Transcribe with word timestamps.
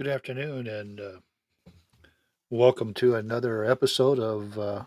Good 0.00 0.08
afternoon, 0.08 0.66
and 0.66 0.98
uh, 0.98 1.70
welcome 2.48 2.94
to 2.94 3.16
another 3.16 3.66
episode 3.66 4.18
of 4.18 4.58
uh, 4.58 4.84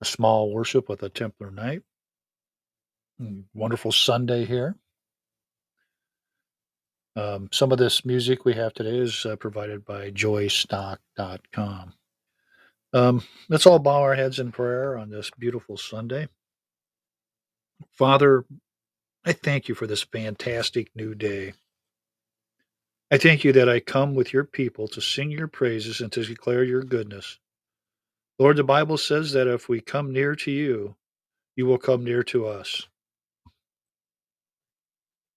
A 0.00 0.04
Small 0.06 0.50
Worship 0.54 0.88
with 0.88 1.02
a 1.02 1.10
Templar 1.10 1.50
Knight. 1.50 1.82
Mm, 3.20 3.44
Wonderful 3.52 3.92
Sunday 3.92 4.46
here. 4.46 4.74
Um, 7.14 7.50
some 7.52 7.70
of 7.70 7.76
this 7.76 8.06
music 8.06 8.46
we 8.46 8.54
have 8.54 8.72
today 8.72 8.96
is 9.00 9.26
uh, 9.26 9.36
provided 9.36 9.84
by 9.84 10.12
joystock.com. 10.12 11.92
Um, 12.94 13.22
let's 13.50 13.66
all 13.66 13.78
bow 13.78 14.00
our 14.00 14.14
heads 14.14 14.38
in 14.38 14.50
prayer 14.50 14.96
on 14.96 15.10
this 15.10 15.30
beautiful 15.38 15.76
Sunday. 15.76 16.28
Father, 17.92 18.46
I 19.26 19.34
thank 19.34 19.68
you 19.68 19.74
for 19.74 19.86
this 19.86 20.04
fantastic 20.04 20.88
new 20.96 21.14
day. 21.14 21.52
I 23.10 23.18
thank 23.18 23.44
you 23.44 23.52
that 23.54 23.70
I 23.70 23.80
come 23.80 24.14
with 24.14 24.34
your 24.34 24.44
people 24.44 24.88
to 24.88 25.00
sing 25.00 25.30
your 25.30 25.48
praises 25.48 26.02
and 26.02 26.12
to 26.12 26.24
declare 26.24 26.64
your 26.64 26.82
goodness. 26.82 27.38
Lord, 28.38 28.56
the 28.56 28.64
Bible 28.64 28.98
says 28.98 29.32
that 29.32 29.46
if 29.46 29.68
we 29.68 29.80
come 29.80 30.12
near 30.12 30.36
to 30.36 30.50
you, 30.50 30.96
you 31.56 31.66
will 31.66 31.78
come 31.78 32.04
near 32.04 32.22
to 32.24 32.46
us. 32.46 32.86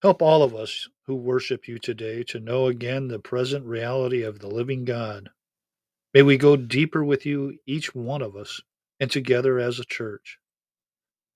Help 0.01 0.21
all 0.21 0.43
of 0.43 0.55
us 0.55 0.89
who 1.07 1.15
worship 1.15 1.67
you 1.67 1.79
today 1.79 2.23
to 2.23 2.39
know 2.39 2.67
again 2.67 3.07
the 3.07 3.19
present 3.19 3.65
reality 3.65 4.23
of 4.23 4.39
the 4.39 4.47
living 4.47 4.85
God. 4.85 5.29
May 6.13 6.23
we 6.23 6.37
go 6.37 6.57
deeper 6.57 7.03
with 7.03 7.25
you, 7.25 7.57
each 7.65 7.95
one 7.95 8.21
of 8.21 8.35
us, 8.35 8.61
and 8.99 9.09
together 9.09 9.59
as 9.59 9.79
a 9.79 9.85
church. 9.85 10.39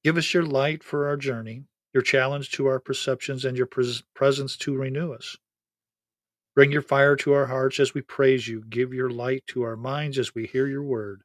Give 0.03 0.17
us 0.17 0.33
your 0.33 0.43
light 0.43 0.83
for 0.83 1.07
our 1.07 1.17
journey, 1.17 1.63
your 1.93 2.03
challenge 2.03 2.51
to 2.51 2.67
our 2.67 2.79
perceptions, 2.79 3.45
and 3.45 3.57
your 3.57 3.67
pres- 3.67 4.03
presence 4.13 4.57
to 4.57 4.75
renew 4.75 5.13
us. 5.13 5.37
Bring 6.55 6.71
your 6.71 6.81
fire 6.81 7.17
to 7.17 7.33
our 7.33 7.47
hearts 7.47 7.81
as 7.81 7.93
we 7.93 8.01
praise 8.01 8.47
you. 8.47 8.63
Give 8.69 8.93
your 8.93 9.09
light 9.09 9.43
to 9.47 9.63
our 9.63 9.75
minds 9.75 10.17
as 10.17 10.33
we 10.33 10.47
hear 10.47 10.67
your 10.67 10.83
word. 10.83 11.21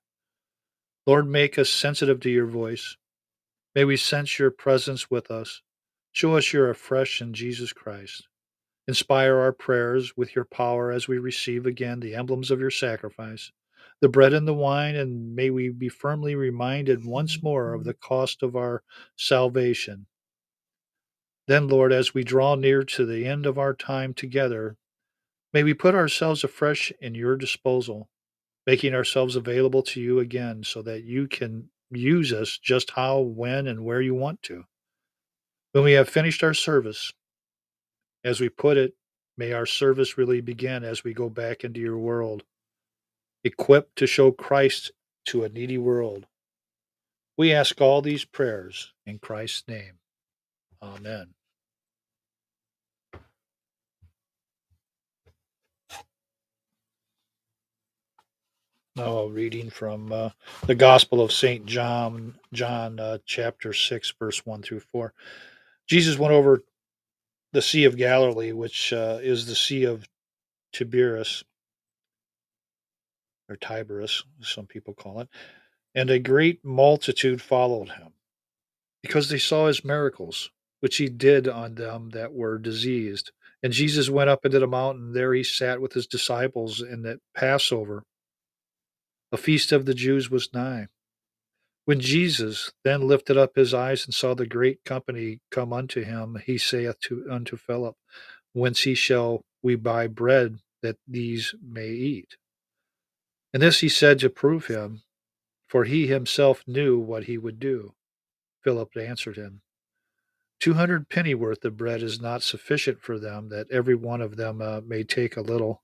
Lord, 1.06 1.28
make 1.28 1.56
us 1.56 1.70
sensitive 1.70 2.18
to 2.20 2.30
your 2.30 2.46
voice. 2.46 2.96
May 3.76 3.84
we 3.84 3.96
sense 3.96 4.40
your 4.40 4.50
presence 4.50 5.08
with 5.08 5.30
us. 5.30 5.62
Show 6.10 6.36
us 6.36 6.52
you're 6.52 6.68
afresh 6.68 7.22
in 7.22 7.32
Jesus 7.32 7.72
Christ. 7.72 8.26
Inspire 8.88 9.36
our 9.36 9.52
prayers 9.52 10.16
with 10.16 10.34
your 10.34 10.44
power 10.44 10.90
as 10.90 11.06
we 11.06 11.18
receive 11.18 11.64
again 11.64 12.00
the 12.00 12.16
emblems 12.16 12.50
of 12.50 12.58
your 12.58 12.72
sacrifice, 12.72 13.52
the 14.00 14.08
bread 14.08 14.32
and 14.32 14.48
the 14.48 14.54
wine, 14.54 14.96
and 14.96 15.36
may 15.36 15.50
we 15.50 15.68
be 15.68 15.88
firmly 15.88 16.34
reminded 16.34 17.04
once 17.04 17.40
more 17.40 17.72
of 17.72 17.84
the 17.84 17.94
cost 17.94 18.42
of 18.42 18.56
our 18.56 18.82
salvation. 19.14 20.06
Then, 21.46 21.68
Lord, 21.68 21.92
as 21.92 22.14
we 22.14 22.24
draw 22.24 22.56
near 22.56 22.82
to 22.82 23.06
the 23.06 23.26
end 23.26 23.46
of 23.46 23.58
our 23.58 23.74
time 23.74 24.12
together, 24.12 24.76
may 25.52 25.62
we 25.62 25.74
put 25.74 25.94
ourselves 25.94 26.44
afresh 26.44 26.92
in 27.00 27.14
your 27.14 27.36
disposal, 27.36 28.08
making 28.66 28.94
ourselves 28.94 29.36
available 29.36 29.82
to 29.82 30.00
you 30.00 30.20
again 30.20 30.62
so 30.64 30.82
that 30.82 31.04
you 31.04 31.26
can 31.26 31.68
use 31.90 32.32
us 32.32 32.58
just 32.58 32.90
how, 32.92 33.20
when, 33.20 33.66
and 33.66 33.84
where 33.84 34.00
you 34.00 34.14
want 34.14 34.42
to. 34.42 34.64
When 35.72 35.84
we 35.84 35.92
have 35.92 36.08
finished 36.08 36.42
our 36.42 36.54
service, 36.54 37.12
as 38.24 38.40
we 38.40 38.48
put 38.48 38.76
it, 38.76 38.94
may 39.36 39.52
our 39.52 39.66
service 39.66 40.18
really 40.18 40.40
begin 40.40 40.84
as 40.84 41.04
we 41.04 41.14
go 41.14 41.28
back 41.28 41.64
into 41.64 41.80
your 41.80 41.98
world, 41.98 42.42
equipped 43.44 43.96
to 43.96 44.06
show 44.06 44.30
Christ 44.30 44.92
to 45.26 45.44
a 45.44 45.48
needy 45.48 45.78
world. 45.78 46.26
We 47.38 47.52
ask 47.52 47.80
all 47.80 48.02
these 48.02 48.24
prayers 48.24 48.92
in 49.06 49.18
Christ's 49.18 49.66
name. 49.66 49.94
Amen. 50.82 51.34
Now, 59.00 59.20
a 59.20 59.28
reading 59.30 59.70
from 59.70 60.12
uh, 60.12 60.28
the 60.66 60.74
Gospel 60.74 61.22
of 61.22 61.32
St. 61.32 61.64
John, 61.64 62.34
John 62.52 63.00
uh, 63.00 63.16
chapter 63.24 63.72
6, 63.72 64.12
verse 64.18 64.44
1 64.44 64.60
through 64.60 64.82
4. 64.92 65.14
Jesus 65.88 66.18
went 66.18 66.34
over 66.34 66.62
the 67.54 67.62
Sea 67.62 67.84
of 67.84 67.96
Galilee, 67.96 68.52
which 68.52 68.92
uh, 68.92 69.18
is 69.22 69.46
the 69.46 69.54
Sea 69.54 69.84
of 69.84 70.06
Tiberias, 70.74 71.42
or 73.48 73.56
Tiberias, 73.56 74.22
some 74.42 74.66
people 74.66 74.92
call 74.92 75.20
it, 75.20 75.28
and 75.94 76.10
a 76.10 76.18
great 76.18 76.62
multitude 76.62 77.40
followed 77.40 77.88
him, 77.88 78.12
because 79.02 79.30
they 79.30 79.38
saw 79.38 79.66
his 79.66 79.82
miracles, 79.82 80.50
which 80.80 80.98
he 80.98 81.08
did 81.08 81.48
on 81.48 81.74
them 81.74 82.10
that 82.10 82.34
were 82.34 82.58
diseased. 82.58 83.32
And 83.62 83.72
Jesus 83.72 84.10
went 84.10 84.28
up 84.28 84.44
into 84.44 84.58
the 84.58 84.66
mountain. 84.66 85.14
There 85.14 85.32
he 85.32 85.42
sat 85.42 85.80
with 85.80 85.94
his 85.94 86.06
disciples 86.06 86.82
in 86.82 87.00
the 87.00 87.18
Passover. 87.34 88.04
A 89.32 89.36
feast 89.36 89.72
of 89.72 89.86
the 89.86 89.94
Jews 89.94 90.30
was 90.30 90.52
nigh. 90.52 90.88
When 91.84 92.00
Jesus 92.00 92.72
then 92.84 93.06
lifted 93.06 93.36
up 93.36 93.56
his 93.56 93.72
eyes 93.72 94.04
and 94.04 94.14
saw 94.14 94.34
the 94.34 94.46
great 94.46 94.84
company 94.84 95.40
come 95.50 95.72
unto 95.72 96.02
him, 96.02 96.38
he 96.44 96.58
saith 96.58 97.00
to, 97.00 97.26
unto 97.30 97.56
Philip, 97.56 97.96
Whence 98.52 98.82
he 98.82 98.94
shall 98.94 99.44
we 99.62 99.76
buy 99.76 100.06
bread 100.06 100.58
that 100.82 100.96
these 101.06 101.54
may 101.62 101.88
eat? 101.88 102.36
And 103.52 103.62
this 103.62 103.80
he 103.80 103.88
said 103.88 104.18
to 104.20 104.30
prove 104.30 104.66
him, 104.66 105.02
for 105.68 105.84
he 105.84 106.06
himself 106.06 106.64
knew 106.66 106.98
what 106.98 107.24
he 107.24 107.38
would 107.38 107.60
do. 107.60 107.94
Philip 108.62 108.96
answered 108.96 109.36
him, 109.36 109.62
Two 110.58 110.74
hundred 110.74 111.08
pennyworth 111.08 111.64
of 111.64 111.76
bread 111.76 112.02
is 112.02 112.20
not 112.20 112.42
sufficient 112.42 113.00
for 113.00 113.18
them, 113.18 113.48
that 113.48 113.70
every 113.70 113.94
one 113.94 114.20
of 114.20 114.36
them 114.36 114.60
uh, 114.60 114.80
may 114.80 115.04
take 115.04 115.36
a 115.36 115.40
little. 115.40 115.82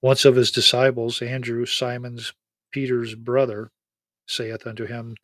Once 0.00 0.24
of 0.24 0.36
his 0.36 0.50
disciples, 0.50 1.20
Andrew, 1.20 1.66
Simon's 1.66 2.32
Peter's 2.70 3.14
brother, 3.14 3.70
saith 4.26 4.66
unto 4.66 4.84
him, 4.84 5.16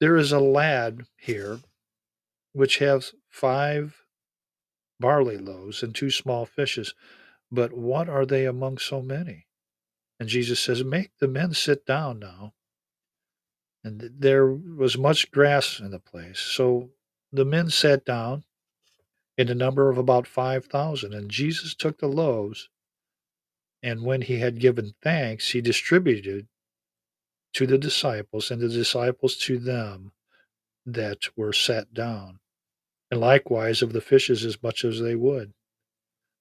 There 0.00 0.16
is 0.16 0.32
a 0.32 0.40
lad 0.40 1.02
here 1.16 1.60
which 2.52 2.78
hath 2.78 3.12
five 3.28 4.02
barley 4.98 5.38
loaves 5.38 5.82
and 5.82 5.94
two 5.94 6.10
small 6.10 6.44
fishes, 6.44 6.94
but 7.50 7.72
what 7.72 8.08
are 8.08 8.26
they 8.26 8.46
among 8.46 8.78
so 8.78 9.00
many? 9.00 9.46
And 10.18 10.28
Jesus 10.28 10.60
says, 10.60 10.84
Make 10.84 11.10
the 11.18 11.28
men 11.28 11.54
sit 11.54 11.86
down 11.86 12.18
now. 12.18 12.52
And 13.82 14.10
there 14.18 14.46
was 14.46 14.98
much 14.98 15.30
grass 15.30 15.80
in 15.80 15.90
the 15.90 15.98
place. 15.98 16.38
So 16.38 16.90
the 17.32 17.46
men 17.46 17.70
sat 17.70 18.04
down 18.04 18.44
in 19.38 19.46
the 19.46 19.54
number 19.54 19.88
of 19.88 19.96
about 19.96 20.26
5,000. 20.26 21.14
And 21.14 21.30
Jesus 21.30 21.74
took 21.74 21.98
the 21.98 22.06
loaves, 22.06 22.68
and 23.82 24.02
when 24.02 24.22
he 24.22 24.38
had 24.38 24.60
given 24.60 24.94
thanks, 25.02 25.50
he 25.50 25.60
distributed 25.60 26.48
to 27.54 27.66
the 27.66 27.78
disciples, 27.78 28.50
and 28.50 28.60
the 28.60 28.68
disciples 28.68 29.36
to 29.36 29.58
them 29.58 30.12
that 30.86 31.36
were 31.36 31.52
sat 31.52 31.92
down, 31.92 32.38
and 33.10 33.20
likewise 33.20 33.82
of 33.82 33.92
the 33.92 34.00
fishes 34.00 34.44
as 34.44 34.62
much 34.62 34.84
as 34.84 35.00
they 35.00 35.14
would. 35.14 35.52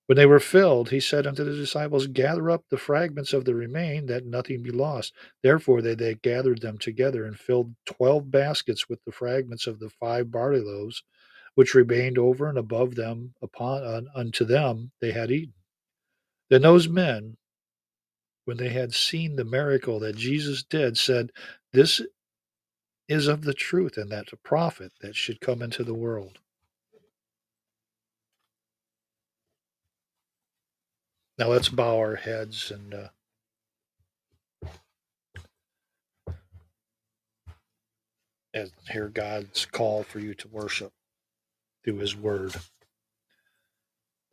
When 0.06 0.16
they 0.16 0.26
were 0.26 0.40
filled, 0.40 0.90
he 0.90 1.00
said 1.00 1.28
unto 1.28 1.44
the 1.44 1.56
disciples, 1.56 2.08
Gather 2.08 2.50
up 2.50 2.66
the 2.70 2.78
fragments 2.78 3.32
of 3.32 3.46
the 3.46 3.54
remain, 3.54 4.08
that 4.08 4.26
nothing 4.26 4.64
be 4.64 4.72
lost. 4.72 5.14
Therefore 5.44 5.84
they, 5.84 5.94
they 5.94 6.16
gathered 6.16 6.62
them 6.62 6.80
together, 6.80 7.26
and 7.26 7.40
filled 7.40 7.76
twelve 7.86 8.32
baskets 8.32 8.90
with 8.90 9.04
the 9.06 9.12
fragments 9.12 9.68
of 9.68 9.80
the 9.80 9.90
five 9.90 10.32
barley 10.32 10.62
loaves, 10.62 11.04
which 11.54 11.76
remained 11.76 12.18
over 12.18 12.50
and 12.50 12.58
above 12.58 12.96
them 12.96 13.36
upon 13.42 13.84
uh, 13.84 14.02
unto 14.16 14.46
them 14.46 14.92
they 15.00 15.12
had 15.12 15.30
eaten. 15.30 15.54
Then 16.50 16.62
those 16.64 16.90
men, 16.90 17.38
when 18.46 18.58
they 18.58 18.70
had 18.70 18.94
seen 18.94 19.36
the 19.36 19.46
miracle 19.46 20.00
that 20.00 20.16
Jesus 20.18 20.64
did, 20.64 20.98
said, 20.98 21.32
This 21.74 22.02
is 23.08 23.28
of 23.28 23.44
the 23.44 23.54
truth, 23.54 23.98
and 23.98 24.12
that 24.12 24.34
a 24.34 24.38
prophet 24.38 24.94
that 25.02 25.16
should 25.16 25.42
come 25.42 25.62
into 25.62 25.84
the 25.84 25.94
world. 25.94 26.40
Now 31.38 31.48
let's 31.50 31.70
bow 31.70 31.98
our 31.98 32.16
heads 32.18 32.72
and 32.72 32.94
uh, 32.94 33.08
and 38.54 38.72
hear 38.92 39.10
God's 39.10 39.66
call 39.66 40.04
for 40.04 40.20
you 40.20 40.34
to 40.36 40.48
worship 40.50 40.92
through 41.84 41.98
His 41.98 42.16
Word. 42.16 42.56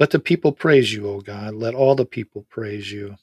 Let 0.00 0.10
the 0.10 0.20
people 0.20 0.52
praise 0.52 0.92
you, 0.92 1.08
O 1.08 1.20
God. 1.20 1.54
Let 1.54 1.74
all 1.74 1.94
the 1.96 2.06
people 2.06 2.46
praise 2.50 2.92
you. 2.92 3.16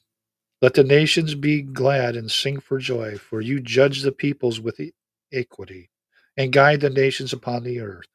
Let 0.62 0.74
the 0.74 0.84
nations 0.84 1.36
be 1.36 1.62
glad 1.62 2.16
and 2.16 2.30
sing 2.30 2.60
for 2.60 2.78
joy, 2.78 3.18
for 3.18 3.40
you 3.40 3.60
judge 3.60 4.02
the 4.02 4.12
peoples 4.12 4.60
with 4.60 4.80
equity 5.32 5.90
and 6.36 6.52
guide 6.52 6.80
the 6.82 6.90
nations 6.90 7.32
upon 7.32 7.64
the 7.64 7.80
earth. 7.80 8.06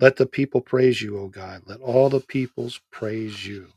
Let 0.00 0.16
the 0.16 0.26
people 0.26 0.60
praise 0.62 1.02
you, 1.02 1.18
O 1.18 1.28
God. 1.28 1.62
Let 1.66 1.80
all 1.80 2.10
the 2.10 2.20
peoples 2.20 2.80
praise 2.92 3.46
you. 3.46 3.68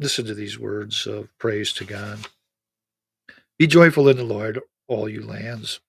Listen 0.00 0.26
to 0.26 0.34
these 0.34 0.58
words 0.58 1.06
of 1.06 1.28
praise 1.38 1.72
to 1.74 1.84
God. 1.84 2.20
Be 3.58 3.66
joyful 3.68 4.08
in 4.08 4.18
the 4.18 4.24
Lord, 4.24 4.60
all 4.88 5.08
you 5.08 5.22
lands. 5.22 5.80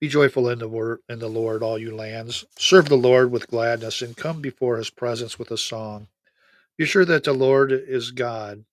Be 0.00 0.08
joyful 0.08 0.48
in 0.50 0.58
the 0.58 0.68
word 0.68 1.00
in 1.08 1.18
the 1.18 1.28
Lord, 1.28 1.62
all 1.62 1.78
you 1.78 1.94
lands. 1.94 2.44
Serve 2.58 2.88
the 2.88 2.96
Lord 2.96 3.30
with 3.32 3.48
gladness, 3.48 4.02
and 4.02 4.16
come 4.16 4.42
before 4.42 4.76
his 4.76 4.90
presence 4.90 5.38
with 5.38 5.50
a 5.50 5.58
song. 5.58 6.08
Be 6.76 6.84
sure 6.86 7.04
that 7.06 7.24
the 7.24 7.32
Lord 7.32 7.72
is 7.72 8.10
God. 8.10 8.64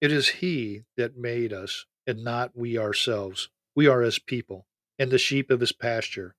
It 0.00 0.12
is 0.12 0.28
he 0.28 0.84
that 0.96 1.16
made 1.18 1.52
us, 1.52 1.86
and 2.06 2.24
not 2.24 2.56
we 2.56 2.78
ourselves. 2.78 3.48
We 3.74 3.86
are 3.88 4.02
his 4.02 4.18
people, 4.18 4.66
and 4.98 5.10
the 5.10 5.18
sheep 5.18 5.50
of 5.50 5.60
his 5.60 5.72
pasture. 5.72 6.36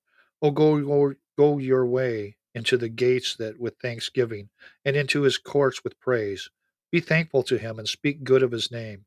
Go, 0.52 0.80
go, 0.82 1.14
go 1.38 1.58
your 1.58 1.86
way 1.86 2.36
into 2.54 2.76
the 2.76 2.88
gates 2.88 3.36
that 3.36 3.60
with 3.60 3.76
thanksgiving, 3.82 4.50
and 4.84 4.96
into 4.96 5.22
his 5.22 5.38
courts 5.38 5.84
with 5.84 6.00
praise. 6.00 6.50
Be 6.92 7.00
thankful 7.00 7.42
to 7.44 7.58
him 7.58 7.78
and 7.78 7.88
speak 7.88 8.24
good 8.24 8.42
of 8.42 8.52
his 8.52 8.70
name. 8.70 9.06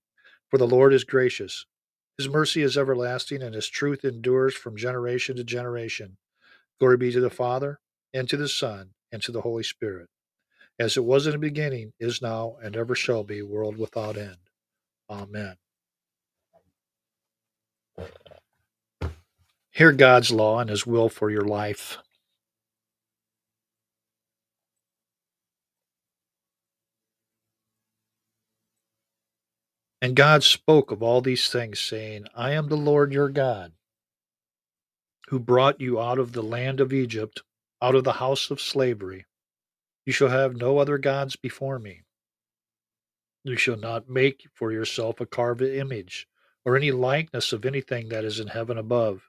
For 0.49 0.57
the 0.57 0.67
Lord 0.67 0.93
is 0.93 1.03
gracious. 1.03 1.65
His 2.17 2.29
mercy 2.29 2.61
is 2.63 2.77
everlasting, 2.77 3.41
and 3.43 3.55
his 3.55 3.69
truth 3.69 4.05
endures 4.05 4.55
from 4.55 4.77
generation 4.77 5.37
to 5.37 5.43
generation. 5.43 6.17
Glory 6.79 6.97
be 6.97 7.11
to 7.11 7.21
the 7.21 7.29
Father, 7.29 7.79
and 8.13 8.29
to 8.29 8.37
the 8.37 8.49
Son, 8.49 8.91
and 9.11 9.21
to 9.23 9.31
the 9.31 9.41
Holy 9.41 9.63
Spirit, 9.63 10.09
as 10.79 10.97
it 10.97 11.05
was 11.05 11.27
in 11.27 11.33
the 11.33 11.39
beginning, 11.39 11.93
is 11.99 12.21
now, 12.21 12.57
and 12.63 12.75
ever 12.77 12.95
shall 12.95 13.23
be, 13.23 13.41
world 13.41 13.77
without 13.77 14.17
end. 14.17 14.37
Amen. 15.09 15.55
Hear 19.71 19.91
God's 19.91 20.31
law 20.31 20.59
and 20.59 20.69
his 20.69 20.85
will 20.85 21.09
for 21.09 21.29
your 21.29 21.45
life. 21.45 21.97
And 30.01 30.15
God 30.15 30.43
spoke 30.43 30.91
of 30.91 31.03
all 31.03 31.21
these 31.21 31.49
things, 31.49 31.79
saying, 31.79 32.25
I 32.35 32.51
am 32.51 32.69
the 32.69 32.77
Lord 32.77 33.11
your 33.11 33.29
God, 33.29 33.73
who 35.27 35.39
brought 35.39 35.81
you 35.81 35.99
out 35.99 36.19
of 36.19 36.31
the 36.31 36.41
land 36.41 36.79
of 36.79 36.93
Egypt, 36.93 37.43
out 37.81 37.95
of 37.95 38.05
the 38.05 38.13
house 38.13 38.49
of 38.49 38.61
slavery. 38.61 39.25
You 40.05 40.13
shall 40.13 40.29
have 40.29 40.55
no 40.55 40.77
other 40.77 40.97
gods 40.97 41.35
before 41.35 41.79
me. 41.79 42.03
You 43.43 43.57
shall 43.57 43.77
not 43.77 44.09
make 44.09 44.47
for 44.53 44.71
yourself 44.71 45.21
a 45.21 45.25
carved 45.25 45.61
image, 45.61 46.27
or 46.65 46.77
any 46.77 46.91
likeness 46.91 47.53
of 47.53 47.65
anything 47.65 48.09
that 48.09 48.25
is 48.25 48.39
in 48.39 48.47
heaven 48.47 48.77
above, 48.77 49.28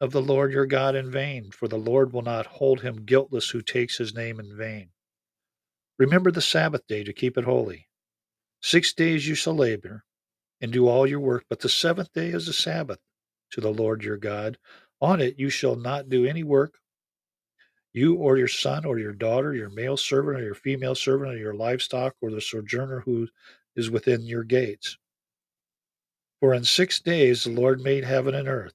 of 0.00 0.12
the 0.12 0.22
Lord 0.22 0.52
your 0.52 0.66
God 0.66 0.94
in 0.94 1.10
vain, 1.10 1.50
for 1.50 1.68
the 1.68 1.78
Lord 1.78 2.12
will 2.12 2.22
not 2.22 2.46
hold 2.46 2.80
him 2.80 3.04
guiltless 3.04 3.50
who 3.50 3.62
takes 3.62 3.96
his 3.96 4.14
name 4.14 4.38
in 4.38 4.56
vain. 4.56 4.90
Remember 5.98 6.30
the 6.30 6.42
Sabbath 6.42 6.86
day 6.86 7.02
to 7.04 7.12
keep 7.12 7.38
it 7.38 7.44
holy. 7.44 7.88
Six 8.60 8.92
days 8.92 9.26
you 9.26 9.34
shall 9.34 9.54
labor 9.54 10.04
and 10.60 10.72
do 10.72 10.88
all 10.88 11.06
your 11.06 11.20
work, 11.20 11.44
but 11.48 11.60
the 11.60 11.68
seventh 11.68 12.12
day 12.12 12.28
is 12.28 12.48
a 12.48 12.52
Sabbath 12.52 12.98
to 13.52 13.60
the 13.60 13.72
Lord 13.72 14.02
your 14.04 14.16
God. 14.16 14.58
On 15.00 15.20
it 15.20 15.38
you 15.38 15.50
shall 15.50 15.76
not 15.76 16.08
do 16.08 16.26
any 16.26 16.42
work, 16.42 16.78
you 17.92 18.16
or 18.16 18.36
your 18.36 18.48
son 18.48 18.84
or 18.84 18.98
your 18.98 19.12
daughter, 19.12 19.54
your 19.54 19.70
male 19.70 19.96
servant 19.96 20.38
or 20.38 20.42
your 20.42 20.54
female 20.54 20.94
servant, 20.94 21.32
or 21.32 21.38
your 21.38 21.54
livestock, 21.54 22.14
or 22.20 22.30
the 22.30 22.40
sojourner 22.40 23.00
who 23.00 23.28
is 23.74 23.90
within 23.90 24.22
your 24.26 24.44
gates. 24.44 24.98
For 26.40 26.52
in 26.52 26.64
six 26.64 27.00
days 27.00 27.44
the 27.44 27.50
Lord 27.50 27.80
made 27.80 28.04
heaven 28.04 28.34
and 28.34 28.48
earth, 28.48 28.74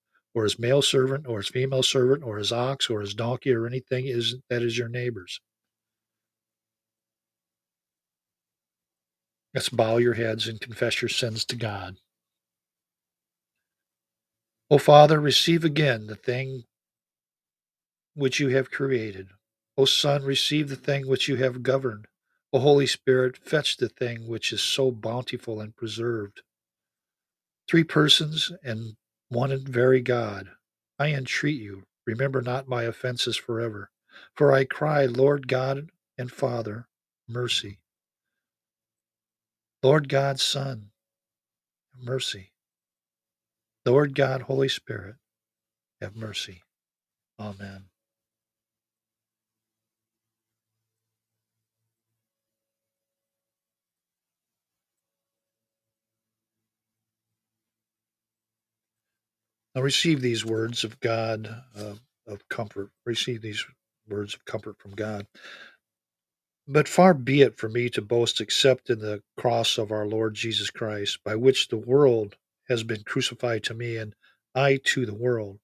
or 0.33 0.43
his 0.43 0.59
male 0.59 0.81
servant, 0.81 1.27
or 1.27 1.37
his 1.37 1.49
female 1.49 1.83
servant, 1.83 2.23
or 2.23 2.37
his 2.37 2.51
ox, 2.51 2.89
or 2.89 3.01
his 3.01 3.13
donkey, 3.13 3.51
or 3.51 3.67
anything 3.67 4.07
is 4.07 4.35
that 4.49 4.61
is 4.61 4.77
your 4.77 4.89
neighbor's. 4.89 5.39
Let's 9.53 9.69
bow 9.69 9.97
your 9.97 10.13
heads 10.13 10.47
and 10.47 10.61
confess 10.61 11.01
your 11.01 11.09
sins 11.09 11.43
to 11.45 11.55
God. 11.57 11.97
O 14.69 14.77
Father, 14.77 15.19
receive 15.19 15.65
again 15.65 16.07
the 16.07 16.15
thing 16.15 16.63
which 18.13 18.39
you 18.39 18.49
have 18.49 18.71
created. 18.71 19.27
O 19.77 19.83
Son, 19.83 20.23
receive 20.23 20.69
the 20.69 20.77
thing 20.77 21.07
which 21.07 21.27
you 21.27 21.35
have 21.35 21.63
governed. 21.63 22.07
O 22.53 22.59
Holy 22.59 22.87
Spirit, 22.87 23.37
fetch 23.37 23.77
the 23.77 23.89
thing 23.89 24.27
which 24.27 24.53
is 24.53 24.61
so 24.61 24.91
bountiful 24.91 25.59
and 25.59 25.75
preserved. 25.75 26.41
Three 27.69 27.83
persons 27.83 28.51
and 28.63 28.95
one 29.31 29.51
and 29.51 29.67
very 29.69 30.01
God, 30.01 30.49
I 30.99 31.09
entreat 31.13 31.61
you, 31.61 31.85
remember 32.07 32.43
not 32.43 32.69
my 32.69 32.83
offenses 32.85 33.37
forever. 33.37 33.91
For 34.35 34.53
I 34.53 34.65
cry, 34.65 35.07
Lord 35.07 35.49
God 35.49 35.89
and 36.19 36.31
Father, 36.31 36.87
mercy. 37.29 37.79
Lord 39.83 40.09
God, 40.09 40.39
Son, 40.39 40.91
mercy. 41.99 42.51
Lord 43.85 44.15
God, 44.15 44.43
Holy 44.43 44.69
Spirit, 44.69 45.17
have 46.01 46.15
mercy. 46.15 46.63
Amen. 47.39 47.85
Now 59.73 59.81
receive 59.81 60.21
these 60.21 60.45
words 60.45 60.83
of 60.83 60.99
God, 60.99 61.47
uh, 61.75 61.95
of 62.27 62.47
comfort. 62.49 62.91
Receive 63.05 63.41
these 63.41 63.65
words 64.07 64.33
of 64.33 64.45
comfort 64.45 64.77
from 64.79 64.91
God. 64.91 65.27
But 66.67 66.87
far 66.87 67.13
be 67.13 67.41
it 67.41 67.57
from 67.57 67.73
me 67.73 67.89
to 67.89 68.01
boast 68.01 68.39
except 68.39 68.89
in 68.89 68.99
the 68.99 69.23
cross 69.37 69.77
of 69.77 69.91
our 69.91 70.05
Lord 70.05 70.35
Jesus 70.35 70.69
Christ, 70.69 71.19
by 71.23 71.35
which 71.35 71.67
the 71.67 71.77
world 71.77 72.37
has 72.67 72.83
been 72.83 73.03
crucified 73.03 73.63
to 73.63 73.73
me, 73.73 73.97
and 73.97 74.15
I 74.53 74.77
to 74.85 75.05
the 75.05 75.13
world. 75.13 75.59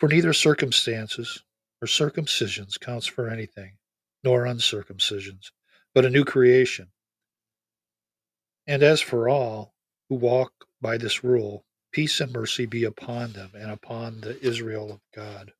For 0.00 0.08
neither 0.08 0.32
circumstances 0.32 1.44
or 1.80 1.86
circumcisions 1.86 2.78
counts 2.78 3.06
for 3.06 3.28
anything, 3.28 3.76
nor 4.22 4.44
uncircumcisions, 4.44 5.50
but 5.94 6.04
a 6.04 6.10
new 6.10 6.24
creation. 6.24 6.88
And 8.66 8.82
as 8.82 9.00
for 9.00 9.28
all 9.28 9.74
who 10.08 10.16
walk 10.16 10.66
by 10.80 10.98
this 10.98 11.22
rule, 11.22 11.64
peace 11.94 12.20
and 12.20 12.32
mercy 12.32 12.66
be 12.66 12.82
upon 12.82 13.32
them 13.34 13.52
and 13.54 13.70
upon 13.70 14.20
the 14.20 14.44
Israel 14.44 14.90
of 14.90 15.00
God. 15.14 15.52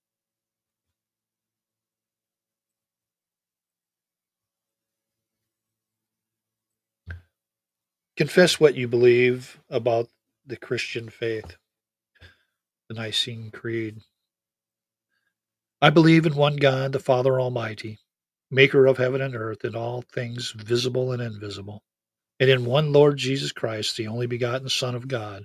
Confess 8.16 8.58
what 8.58 8.74
you 8.74 8.88
believe 8.88 9.60
about 9.70 10.08
the 10.44 10.56
Christian 10.56 11.08
faith, 11.08 11.56
the 12.88 12.94
Nicene 12.94 13.52
Creed. 13.52 14.00
I 15.80 15.90
believe 15.90 16.26
in 16.26 16.34
one 16.34 16.56
God, 16.56 16.90
the 16.90 16.98
Father 16.98 17.40
Almighty, 17.40 17.98
maker 18.50 18.86
of 18.86 18.98
heaven 18.98 19.20
and 19.20 19.36
earth 19.36 19.62
and 19.62 19.76
all 19.76 20.02
things 20.02 20.50
visible 20.50 21.12
and 21.12 21.22
invisible, 21.22 21.84
and 22.40 22.50
in 22.50 22.64
one 22.64 22.92
Lord 22.92 23.18
Jesus 23.18 23.52
Christ, 23.52 23.96
the 23.96 24.08
only 24.08 24.26
begotten 24.26 24.68
Son 24.68 24.96
of 24.96 25.06
God, 25.06 25.44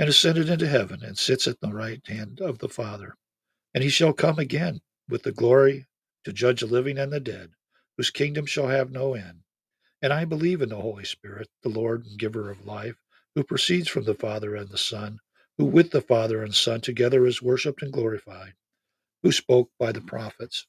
and 0.00 0.08
ascended 0.08 0.48
into 0.48 0.66
heaven, 0.66 1.04
and 1.04 1.18
sits 1.18 1.46
at 1.46 1.60
the 1.60 1.68
right 1.68 2.00
hand 2.08 2.40
of 2.40 2.58
the 2.58 2.70
Father. 2.70 3.14
And 3.74 3.84
he 3.84 3.90
shall 3.90 4.14
come 4.14 4.38
again 4.38 4.80
with 5.10 5.24
the 5.24 5.30
glory 5.30 5.88
to 6.24 6.32
judge 6.32 6.60
the 6.60 6.66
living 6.66 6.96
and 6.96 7.12
the 7.12 7.20
dead, 7.20 7.50
whose 7.98 8.10
kingdom 8.10 8.46
shall 8.46 8.68
have 8.68 8.90
no 8.90 9.12
end. 9.12 9.42
And 10.00 10.10
I 10.10 10.24
believe 10.24 10.62
in 10.62 10.70
the 10.70 10.80
Holy 10.80 11.04
Spirit, 11.04 11.48
the 11.62 11.68
Lord 11.68 12.06
and 12.06 12.18
giver 12.18 12.50
of 12.50 12.64
life, 12.64 12.96
who 13.34 13.44
proceeds 13.44 13.88
from 13.88 14.04
the 14.04 14.14
Father 14.14 14.56
and 14.56 14.70
the 14.70 14.78
Son, 14.78 15.20
who 15.58 15.66
with 15.66 15.90
the 15.90 16.00
Father 16.00 16.42
and 16.42 16.54
Son 16.54 16.80
together 16.80 17.26
is 17.26 17.42
worshipped 17.42 17.82
and 17.82 17.92
glorified, 17.92 18.54
who 19.22 19.32
spoke 19.32 19.70
by 19.78 19.92
the 19.92 20.00
prophets. 20.00 20.66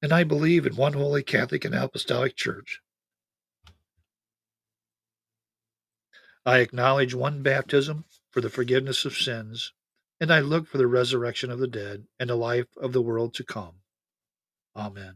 And 0.00 0.14
I 0.14 0.24
believe 0.24 0.66
in 0.66 0.76
one 0.76 0.94
holy 0.94 1.22
Catholic 1.22 1.66
and 1.66 1.74
Apostolic 1.74 2.36
Church. 2.36 2.80
I 6.46 6.60
acknowledge 6.60 7.12
one 7.12 7.42
baptism 7.42 8.06
for 8.36 8.42
the 8.42 8.50
forgiveness 8.50 9.06
of 9.06 9.16
sins, 9.16 9.72
and 10.20 10.30
I 10.30 10.40
look 10.40 10.66
for 10.66 10.76
the 10.76 10.86
resurrection 10.86 11.50
of 11.50 11.58
the 11.58 11.66
dead 11.66 12.04
and 12.20 12.28
the 12.28 12.34
life 12.34 12.66
of 12.76 12.92
the 12.92 13.00
world 13.00 13.32
to 13.36 13.44
come. 13.44 13.76
Amen. 14.76 15.14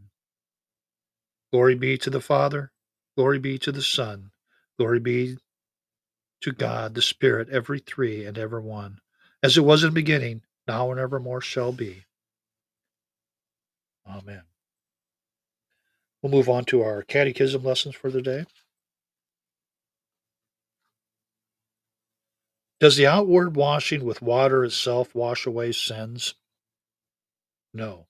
Glory 1.52 1.74
be 1.74 1.98
to 1.98 2.08
the 2.08 2.22
Father, 2.22 2.72
glory 3.18 3.38
be 3.38 3.58
to 3.58 3.72
the 3.72 3.82
Son, 3.82 4.30
glory 4.78 5.00
be 5.00 5.36
to 6.40 6.52
God 6.52 6.94
the 6.94 7.02
Spirit, 7.02 7.50
every 7.50 7.80
three 7.80 8.24
and 8.24 8.38
ever 8.38 8.58
one, 8.58 9.02
as 9.42 9.58
it 9.58 9.66
was 9.66 9.84
in 9.84 9.90
the 9.90 9.94
beginning, 9.94 10.40
now 10.66 10.90
and 10.90 10.98
evermore 10.98 11.42
shall 11.42 11.72
be. 11.72 12.06
Amen. 14.08 14.44
We'll 16.22 16.32
move 16.32 16.48
on 16.48 16.64
to 16.66 16.80
our 16.80 17.02
catechism 17.02 17.64
lessons 17.64 17.96
for 17.96 18.10
the 18.10 18.22
day. 18.22 18.46
Does 22.80 22.96
the 22.96 23.06
outward 23.06 23.56
washing 23.56 24.04
with 24.04 24.22
water 24.22 24.64
itself 24.64 25.14
wash 25.14 25.46
away 25.46 25.72
sins? 25.72 26.34
No, 27.74 28.06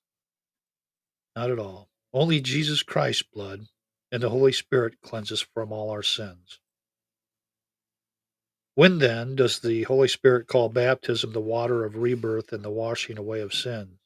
not 1.35 1.51
at 1.51 1.59
all. 1.59 1.89
Only 2.13 2.41
Jesus 2.41 2.83
Christ's 2.85 3.23
blood 3.23 3.67
and 4.13 4.23
the 4.23 4.31
Holy 4.31 4.53
Spirit 4.53 5.01
cleanse 5.03 5.33
us 5.33 5.41
from 5.41 5.73
all 5.73 5.91
our 5.91 6.05
sins. 6.05 6.61
When 8.77 8.99
then 8.99 9.35
does 9.35 9.59
the 9.59 9.83
Holy 9.85 10.09
Spirit 10.09 10.47
call 10.47 10.69
baptism 10.69 11.33
the 11.33 11.41
water 11.41 11.85
of 11.85 11.97
rebirth 11.97 12.53
and 12.53 12.65
the 12.65 12.71
washing 12.71 13.19
away 13.19 13.41
of 13.41 13.53
sin? 13.53 13.99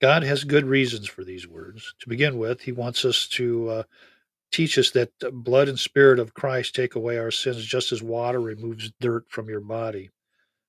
God 0.00 0.24
has 0.24 0.44
good 0.44 0.66
reasons 0.66 1.08
for 1.08 1.24
these 1.24 1.46
words. 1.46 1.94
To 2.00 2.08
begin 2.08 2.36
with, 2.36 2.62
He 2.62 2.72
wants 2.72 3.04
us 3.04 3.28
to 3.28 3.68
uh, 3.70 3.82
teach 4.54 4.78
us 4.78 4.92
that 4.92 5.10
blood 5.32 5.68
and 5.68 5.78
spirit 5.78 6.20
of 6.20 6.32
Christ 6.32 6.76
take 6.76 6.94
away 6.94 7.18
our 7.18 7.32
sins 7.32 7.64
just 7.64 7.90
as 7.90 8.02
water 8.02 8.40
removes 8.40 8.92
dirt 9.00 9.24
from 9.28 9.48
your 9.48 9.60
body. 9.60 10.10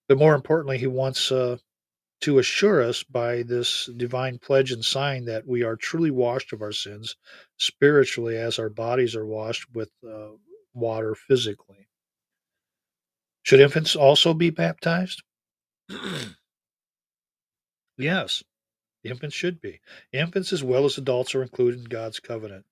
But 0.10 0.18
more 0.18 0.34
importantly, 0.34 0.80
he 0.80 0.88
wants 0.88 1.32
uh, 1.32 1.58
to 2.22 2.39
assure 2.39 2.82
us 2.82 3.04
by 3.04 3.44
this 3.44 3.88
divine 3.96 4.39
pledge 4.39 4.72
and 4.72 4.84
sign 4.84 5.25
that 5.25 5.46
we 5.46 5.62
are 5.62 5.75
truly 5.75 6.10
washed 6.10 6.51
of 6.51 6.63
our 6.63 6.72
sins 6.72 7.15
spiritually 7.58 8.38
as 8.38 8.58
our 8.58 8.70
bodies 8.70 9.15
are 9.15 9.25
washed 9.27 9.68
with 9.75 9.92
uh, 10.04 10.30
water 10.74 11.13
physically. 11.13 11.88
Should 13.44 13.60
infants 13.60 13.96
also 13.96 14.34
be 14.34 14.50
baptized? 14.50 15.22
yes, 17.98 18.44
infants 19.04 19.36
should 19.36 19.62
be. 19.62 19.80
Infants 20.12 20.51
as 20.51 20.63
well 20.63 20.86
as 20.86 20.98
adults 20.98 21.36
are 21.36 21.44
included 21.44 21.82
in 21.82 21.86
God's 21.86 22.20
covenant. 22.20 22.65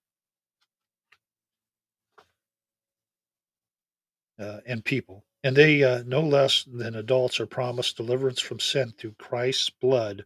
Uh, 4.43 4.59
and 4.65 4.83
people. 4.83 5.25
And 5.43 5.55
they, 5.55 5.83
uh, 5.83 6.03
no 6.05 6.21
less 6.21 6.63
than 6.63 6.95
adults, 6.95 7.39
are 7.39 7.45
promised 7.45 7.97
deliverance 7.97 8.39
from 8.39 8.59
sin 8.59 8.93
through 8.97 9.15
Christ's 9.17 9.69
blood 9.69 10.25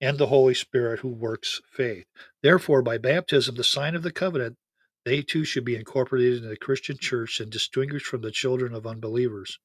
and 0.00 0.18
the 0.18 0.26
Holy 0.26 0.54
Spirit 0.54 1.00
who 1.00 1.08
works 1.08 1.62
faith. 1.70 2.06
Therefore, 2.42 2.82
by 2.82 2.98
baptism, 2.98 3.54
the 3.54 3.64
sign 3.64 3.94
of 3.94 4.02
the 4.02 4.12
covenant, 4.12 4.56
they 5.04 5.22
too 5.22 5.44
should 5.44 5.64
be 5.64 5.76
incorporated 5.76 6.38
into 6.38 6.48
the 6.48 6.56
Christian 6.56 6.98
church 6.98 7.40
and 7.40 7.50
distinguished 7.50 8.06
from 8.06 8.20
the 8.20 8.30
children 8.30 8.74
of 8.74 8.86
unbelievers. 8.86 9.58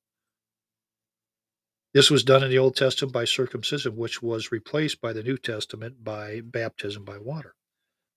This 1.93 2.09
was 2.09 2.23
done 2.23 2.43
in 2.43 2.49
the 2.49 2.57
Old 2.57 2.75
Testament 2.75 3.13
by 3.13 3.25
circumcision, 3.25 3.97
which 3.97 4.21
was 4.21 4.51
replaced 4.51 5.01
by 5.01 5.11
the 5.11 5.23
New 5.23 5.37
Testament 5.37 6.03
by 6.03 6.41
baptism 6.41 7.03
by 7.03 7.17
water, 7.17 7.53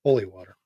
holy 0.05 0.25
water. 0.25 0.57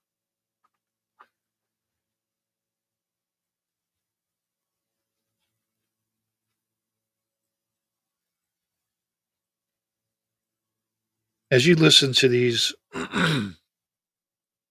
As 11.51 11.67
you 11.67 11.77
listen 11.77 12.13
to 12.15 12.29
these 12.29 12.75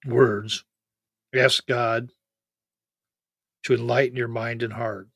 words, 0.06 0.64
ask 1.36 1.66
God 1.66 2.12
to 3.64 3.74
enlighten 3.74 4.16
your 4.18 4.28
mind 4.28 4.62
and 4.64 4.74
heart. 4.74 5.08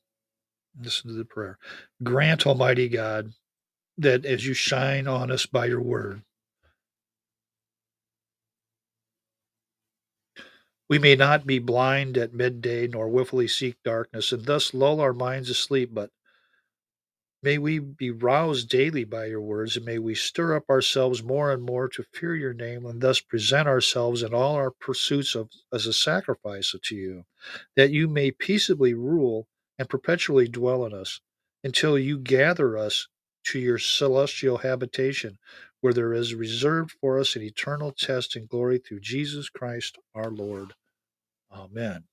Listen 0.80 1.10
to 1.10 1.16
the 1.16 1.24
prayer. 1.24 1.58
Grant, 2.02 2.46
Almighty 2.46 2.88
God, 2.88 3.32
that 3.98 4.24
as 4.24 4.46
you 4.46 4.54
shine 4.54 5.06
on 5.06 5.30
us 5.30 5.46
by 5.46 5.66
your 5.66 5.80
word, 5.82 6.22
we 10.88 10.98
may 10.98 11.14
not 11.14 11.46
be 11.46 11.58
blind 11.58 12.18
at 12.18 12.34
midday 12.34 12.88
nor 12.88 13.08
willfully 13.08 13.48
seek 13.48 13.76
darkness, 13.84 14.32
and 14.32 14.46
thus 14.46 14.74
lull 14.74 15.00
our 15.00 15.12
minds 15.12 15.48
asleep, 15.48 15.90
but 15.92 16.10
May 17.42 17.58
we 17.58 17.80
be 17.80 18.10
roused 18.10 18.68
daily 18.68 19.04
by 19.04 19.26
your 19.26 19.40
words, 19.40 19.76
and 19.76 19.86
may 19.86 19.98
we 19.98 20.14
stir 20.14 20.56
up 20.56 20.70
ourselves 20.70 21.24
more 21.24 21.52
and 21.52 21.62
more 21.62 21.88
to 21.88 22.04
fear 22.12 22.36
your 22.36 22.54
name, 22.54 22.86
and 22.86 23.00
thus 23.00 23.20
present 23.20 23.68
ourselves 23.68 24.22
in 24.22 24.34
all 24.34 24.56
our 24.56 24.70
pursuits 24.72 25.34
of, 25.34 25.50
as 25.72 25.86
a 25.86 25.94
sacrifice 25.94 26.74
to 26.82 26.96
you, 26.96 27.24
that 27.76 27.92
you 27.92 28.08
may 28.08 28.30
peaceably 28.32 28.94
rule 28.94 29.48
and 29.78 29.88
perpetually 29.88 30.48
dwell 30.48 30.86
in 30.86 30.94
us, 30.94 31.20
until 31.64 31.98
you 31.98 32.18
gather 32.18 32.78
us 32.78 33.08
to 33.46 33.58
your 33.58 33.78
celestial 33.78 34.58
habitation, 34.58 35.38
where 35.80 35.94
there 35.94 36.14
is 36.14 36.34
reserved 36.36 36.92
for 37.00 37.18
us 37.18 37.36
an 37.36 37.42
eternal 37.42 37.92
test 37.92 38.36
and 38.36 38.48
glory 38.48 38.78
through 38.78 39.00
Jesus 39.00 39.48
Christ 39.48 39.98
our 40.14 40.30
Lord. 40.30 40.74
Amen. 41.52 42.04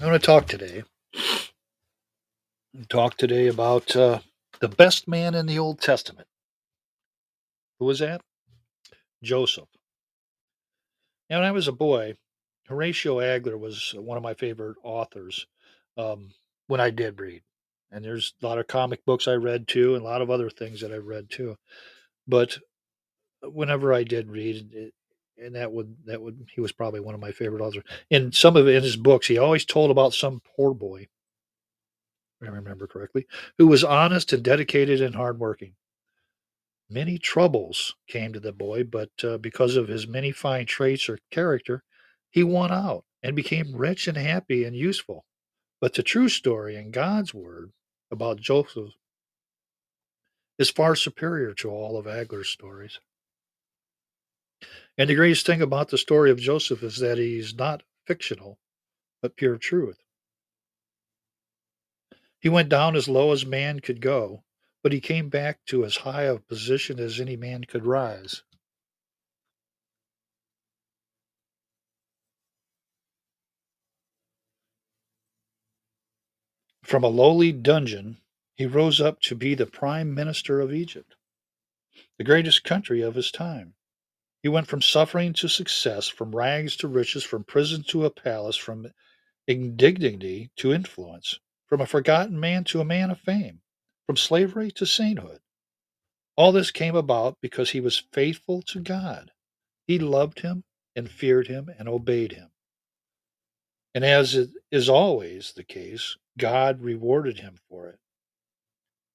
I 0.00 0.06
want 0.06 0.22
to 0.22 0.26
talk 0.26 0.46
today. 0.46 0.82
Talk 2.88 3.18
today 3.18 3.48
about 3.48 3.94
uh, 3.94 4.20
the 4.60 4.68
best 4.68 5.06
man 5.06 5.34
in 5.34 5.44
the 5.44 5.58
Old 5.58 5.78
Testament. 5.82 6.26
Who 7.78 7.84
was 7.84 7.98
that? 7.98 8.22
Joseph. 9.22 9.68
Now, 11.28 11.40
when 11.40 11.48
I 11.48 11.52
was 11.52 11.68
a 11.68 11.72
boy, 11.72 12.14
Horatio 12.66 13.20
Alger 13.20 13.58
was 13.58 13.94
one 13.94 14.16
of 14.16 14.22
my 14.22 14.32
favorite 14.32 14.78
authors 14.82 15.46
um, 15.98 16.30
when 16.68 16.80
I 16.80 16.88
did 16.88 17.20
read. 17.20 17.42
And 17.92 18.02
there's 18.02 18.32
a 18.42 18.46
lot 18.46 18.58
of 18.58 18.68
comic 18.68 19.04
books 19.04 19.28
I 19.28 19.34
read 19.34 19.68
too, 19.68 19.96
and 19.96 20.02
a 20.02 20.08
lot 20.08 20.22
of 20.22 20.30
other 20.30 20.48
things 20.48 20.80
that 20.80 20.92
I 20.92 20.96
read 20.96 21.28
too. 21.28 21.56
But 22.26 22.56
whenever 23.42 23.92
I 23.92 24.04
did 24.04 24.30
read, 24.30 24.70
it, 24.72 24.94
and 25.40 25.54
that 25.54 25.72
would 25.72 25.96
that 26.06 26.20
would 26.20 26.46
he 26.54 26.60
was 26.60 26.72
probably 26.72 27.00
one 27.00 27.14
of 27.14 27.20
my 27.20 27.32
favorite 27.32 27.62
authors. 27.62 27.84
In 28.10 28.32
some 28.32 28.56
of 28.56 28.68
in 28.68 28.82
his 28.82 28.96
books, 28.96 29.26
he 29.26 29.38
always 29.38 29.64
told 29.64 29.90
about 29.90 30.14
some 30.14 30.42
poor 30.56 30.74
boy, 30.74 31.08
if 32.40 32.48
I 32.48 32.50
remember 32.50 32.86
correctly, 32.86 33.26
who 33.58 33.66
was 33.66 33.84
honest 33.84 34.32
and 34.32 34.42
dedicated 34.42 35.00
and 35.00 35.14
hardworking. 35.14 35.74
Many 36.92 37.18
troubles 37.18 37.94
came 38.08 38.32
to 38.32 38.40
the 38.40 38.52
boy, 38.52 38.82
but 38.82 39.10
uh, 39.22 39.38
because 39.38 39.76
of 39.76 39.86
his 39.86 40.08
many 40.08 40.32
fine 40.32 40.66
traits 40.66 41.08
or 41.08 41.18
character, 41.30 41.84
he 42.30 42.42
won 42.42 42.72
out 42.72 43.04
and 43.22 43.36
became 43.36 43.76
rich 43.76 44.08
and 44.08 44.16
happy 44.16 44.64
and 44.64 44.74
useful. 44.74 45.24
But 45.80 45.94
the 45.94 46.02
true 46.02 46.28
story 46.28 46.76
in 46.76 46.90
God's 46.90 47.32
word 47.32 47.72
about 48.10 48.40
Joseph 48.40 48.90
is 50.58 50.68
far 50.68 50.96
superior 50.96 51.54
to 51.54 51.70
all 51.70 51.96
of 51.96 52.06
Alger's 52.06 52.48
stories. 52.48 52.98
And 54.98 55.08
the 55.08 55.14
greatest 55.14 55.46
thing 55.46 55.62
about 55.62 55.88
the 55.88 55.98
story 55.98 56.30
of 56.30 56.38
Joseph 56.38 56.82
is 56.82 56.98
that 56.98 57.18
he's 57.18 57.54
not 57.54 57.82
fictional, 58.06 58.58
but 59.22 59.36
pure 59.36 59.56
truth. 59.56 60.02
He 62.40 62.48
went 62.48 62.68
down 62.68 62.96
as 62.96 63.08
low 63.08 63.32
as 63.32 63.44
man 63.44 63.80
could 63.80 64.00
go, 64.00 64.44
but 64.82 64.92
he 64.92 65.00
came 65.00 65.28
back 65.28 65.64
to 65.66 65.84
as 65.84 65.98
high 65.98 66.22
a 66.22 66.38
position 66.38 66.98
as 66.98 67.20
any 67.20 67.36
man 67.36 67.64
could 67.64 67.84
rise. 67.84 68.42
From 76.82 77.04
a 77.04 77.08
lowly 77.08 77.52
dungeon, 77.52 78.20
he 78.56 78.66
rose 78.66 79.00
up 79.00 79.20
to 79.20 79.34
be 79.34 79.54
the 79.54 79.66
prime 79.66 80.12
minister 80.12 80.60
of 80.60 80.74
Egypt, 80.74 81.14
the 82.18 82.24
greatest 82.24 82.64
country 82.64 83.00
of 83.00 83.14
his 83.14 83.30
time. 83.30 83.74
He 84.42 84.48
went 84.48 84.66
from 84.66 84.80
suffering 84.80 85.32
to 85.34 85.48
success, 85.48 86.08
from 86.08 86.34
rags 86.34 86.76
to 86.76 86.88
riches, 86.88 87.24
from 87.24 87.44
prison 87.44 87.82
to 87.88 88.06
a 88.06 88.10
palace, 88.10 88.56
from 88.56 88.90
indignity 89.46 90.50
to 90.56 90.72
influence, 90.72 91.38
from 91.66 91.80
a 91.80 91.86
forgotten 91.86 92.40
man 92.40 92.64
to 92.64 92.80
a 92.80 92.84
man 92.84 93.10
of 93.10 93.20
fame, 93.20 93.60
from 94.06 94.16
slavery 94.16 94.70
to 94.72 94.86
sainthood. 94.86 95.40
All 96.36 96.52
this 96.52 96.70
came 96.70 96.96
about 96.96 97.38
because 97.42 97.70
he 97.70 97.80
was 97.80 98.02
faithful 98.12 98.62
to 98.62 98.80
God. 98.80 99.30
He 99.86 99.98
loved 99.98 100.40
him 100.40 100.64
and 100.96 101.10
feared 101.10 101.48
him 101.48 101.68
and 101.78 101.88
obeyed 101.88 102.32
him. 102.32 102.50
And 103.94 104.04
as 104.04 104.34
it 104.34 104.50
is 104.70 104.88
always 104.88 105.52
the 105.52 105.64
case, 105.64 106.16
God 106.38 106.80
rewarded 106.80 107.40
him 107.40 107.56
for 107.68 107.88
it. 107.88 107.98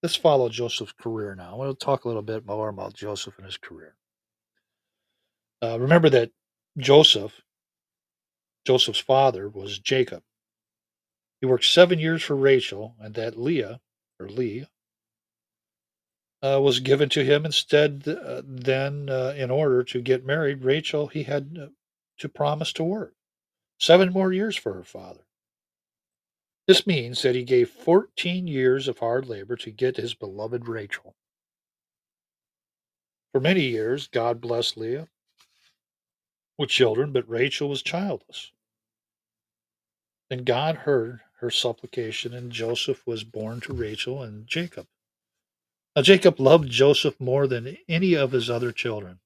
Let's 0.03 0.15
follow 0.15 0.49
Joseph's 0.49 0.91
career 0.91 1.33
now. 1.33 1.57
We'll 1.57 1.75
talk 1.75 2.03
a 2.03 2.07
little 2.07 2.21
bit 2.21 2.45
more 2.45 2.69
about 2.69 2.93
Joseph 2.93 3.37
and 3.37 3.45
his 3.45 3.57
career. 3.57 3.95
Uh, 5.65 5.79
remember 5.79 6.09
that 6.09 6.31
Joseph, 6.77 7.41
Joseph's 8.67 8.99
father, 8.99 9.49
was 9.49 9.79
Jacob. 9.79 10.21
He 11.41 11.47
worked 11.47 11.65
seven 11.65 11.97
years 11.97 12.21
for 12.21 12.35
Rachel, 12.35 12.95
and 12.99 13.15
that 13.15 13.39
Leah, 13.39 13.79
or 14.19 14.29
Leah, 14.29 14.69
uh, 16.43 16.59
was 16.61 16.79
given 16.81 17.09
to 17.09 17.25
him 17.25 17.45
instead. 17.45 18.07
Uh, 18.07 18.43
then, 18.45 19.09
uh, 19.09 19.33
in 19.35 19.49
order 19.49 19.83
to 19.83 20.01
get 20.01 20.25
married, 20.25 20.63
Rachel 20.63 21.07
he 21.07 21.23
had 21.23 21.57
uh, 21.59 21.67
to 22.19 22.29
promise 22.29 22.71
to 22.73 22.83
work 22.83 23.15
seven 23.79 24.13
more 24.13 24.31
years 24.31 24.55
for 24.55 24.73
her 24.73 24.83
father. 24.83 25.25
This 26.67 26.85
means 26.85 27.23
that 27.23 27.35
he 27.35 27.43
gave 27.43 27.69
14 27.69 28.47
years 28.47 28.87
of 28.87 28.99
hard 28.99 29.27
labor 29.27 29.55
to 29.57 29.71
get 29.71 29.97
his 29.97 30.13
beloved 30.13 30.67
Rachel. 30.67 31.15
For 33.31 33.41
many 33.41 33.61
years, 33.61 34.07
God 34.07 34.41
blessed 34.41 34.77
Leah 34.77 35.07
with 36.57 36.69
children, 36.69 37.11
but 37.11 37.29
Rachel 37.29 37.69
was 37.69 37.81
childless. 37.81 38.51
Then 40.29 40.43
God 40.43 40.75
heard 40.75 41.21
her 41.39 41.49
supplication, 41.49 42.33
and 42.33 42.51
Joseph 42.51 43.05
was 43.05 43.23
born 43.23 43.61
to 43.61 43.73
Rachel 43.73 44.23
and 44.23 44.47
Jacob. 44.47 44.87
Now, 45.95 46.01
Jacob 46.01 46.39
loved 46.39 46.69
Joseph 46.69 47.19
more 47.19 47.47
than 47.47 47.77
any 47.87 48.15
of 48.15 48.31
his 48.31 48.49
other 48.49 48.71
children, 48.71 49.19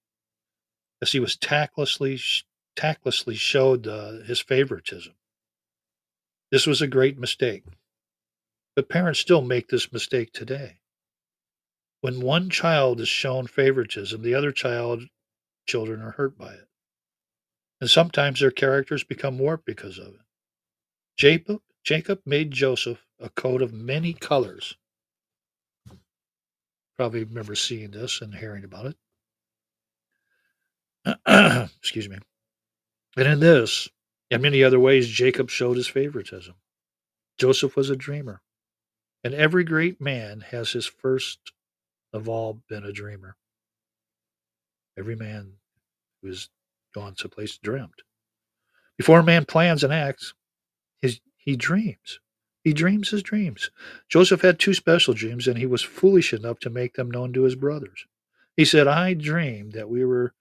as 1.01 1.11
he 1.11 1.19
was 1.19 1.35
tactlessly, 1.35 2.19
tactlessly 2.75 3.35
showed 3.35 3.87
uh, 3.87 4.19
his 4.23 4.39
favoritism. 4.39 5.13
This 6.51 6.67
was 6.67 6.81
a 6.81 6.87
great 6.87 7.17
mistake, 7.17 7.63
but 8.75 8.89
parents 8.89 9.19
still 9.19 9.41
make 9.41 9.67
this 9.67 9.91
mistake 9.93 10.33
today. 10.33 10.79
When 12.01 12.21
one 12.21 12.49
child 12.49 13.01
is 13.01 13.09
shown 13.09 13.47
favoritism, 13.47 14.21
the 14.21 14.33
other 14.33 14.51
child 14.51 15.03
children 15.67 16.01
are 16.01 16.11
hurt 16.11 16.37
by 16.37 16.53
it. 16.53 16.68
And 17.81 17.89
sometimes 17.89 18.39
their 18.39 18.51
characters 18.51 19.03
become 19.03 19.39
warped 19.39 19.65
because 19.65 19.97
of 19.97 20.07
it. 20.07 20.21
Jacob, 21.17 21.61
Jacob 21.83 22.21
made 22.25 22.51
Joseph 22.51 23.05
a 23.19 23.29
coat 23.29 23.61
of 23.61 23.73
many 23.73 24.13
colors. 24.13 24.75
Probably 26.97 27.23
remember 27.23 27.55
seeing 27.55 27.91
this 27.91 28.21
and 28.21 28.35
hearing 28.35 28.63
about 28.65 28.93
it. 31.05 31.69
Excuse 31.79 32.09
me. 32.09 32.17
And 33.15 33.27
in 33.27 33.39
this, 33.39 33.89
and 34.29 34.41
many 34.41 34.63
other 34.63 34.79
ways, 34.79 35.07
Jacob 35.07 35.49
showed 35.49 35.77
his 35.77 35.87
favoritism. 35.87 36.55
Joseph 37.37 37.75
was 37.75 37.89
a 37.89 37.95
dreamer. 37.95 38.41
And 39.23 39.33
every 39.33 39.63
great 39.63 39.99
man 39.99 40.41
has 40.51 40.71
his 40.71 40.85
first 40.85 41.51
of 42.13 42.27
all 42.29 42.61
been 42.69 42.83
a 42.83 42.91
dreamer. 42.91 43.35
Every 44.97 45.15
man 45.15 45.53
who 46.21 46.29
has 46.29 46.49
gone 46.93 47.15
someplace 47.15 47.57
dreamt. 47.57 48.01
Before 48.97 49.19
a 49.19 49.23
man 49.23 49.45
plans 49.45 49.83
and 49.83 49.93
acts, 49.93 50.33
his, 51.01 51.19
he 51.37 51.55
dreams. 51.55 52.19
He 52.63 52.73
dreams 52.73 53.09
his 53.09 53.23
dreams. 53.23 53.71
Joseph 54.09 54.41
had 54.41 54.59
two 54.59 54.73
special 54.73 55.13
dreams, 55.13 55.47
and 55.47 55.57
he 55.57 55.65
was 55.65 55.81
foolish 55.81 56.33
enough 56.33 56.59
to 56.59 56.69
make 56.69 56.95
them 56.95 57.09
known 57.09 57.31
to 57.33 57.43
his 57.43 57.55
brothers. 57.55 58.05
He 58.57 58.65
said, 58.65 58.87
I 58.87 59.13
dreamed 59.13 59.71
that 59.73 59.89
we 59.89 60.03
were 60.03 60.33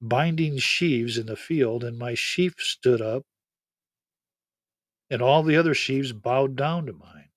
binding 0.00 0.56
sheaves 0.58 1.18
in 1.18 1.26
the 1.26 1.36
field, 1.36 1.84
and 1.84 1.98
my 1.98 2.14
sheaf 2.14 2.54
stood 2.58 3.02
up, 3.02 3.24
and 5.10 5.20
all 5.20 5.42
the 5.42 5.56
other 5.56 5.74
sheaves 5.74 6.12
bowed 6.12 6.56
down 6.56 6.86
to 6.86 6.92
mine. 6.92 7.28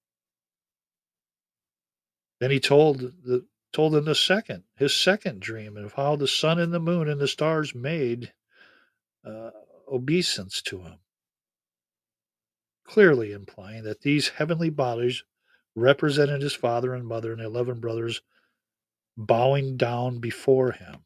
Then 2.39 2.52
he 2.52 2.60
told 2.60 2.99
the 2.99 3.45
told 3.73 3.95
him 3.95 4.05
the 4.05 4.15
second, 4.15 4.63
his 4.75 4.95
second 4.95 5.41
dream, 5.41 5.75
of 5.75 5.93
how 5.93 6.15
the 6.15 6.27
sun 6.27 6.59
and 6.59 6.71
the 6.71 6.79
moon 6.79 7.09
and 7.09 7.19
the 7.19 7.27
stars 7.27 7.75
made 7.75 8.31
uh, 9.25 9.49
obeisance 9.91 10.62
to 10.62 10.83
him, 10.83 10.99
clearly 12.86 13.31
implying 13.31 13.83
that 13.83 14.01
these 14.01 14.29
heavenly 14.29 14.69
bodies 14.69 15.23
represented 15.75 16.41
his 16.41 16.53
father 16.53 16.93
and 16.93 17.07
mother 17.07 17.33
and 17.33 17.41
eleven 17.41 17.79
brothers 17.79 18.21
bowing 19.17 19.75
down 19.75 20.19
before 20.19 20.71
him. 20.71 21.03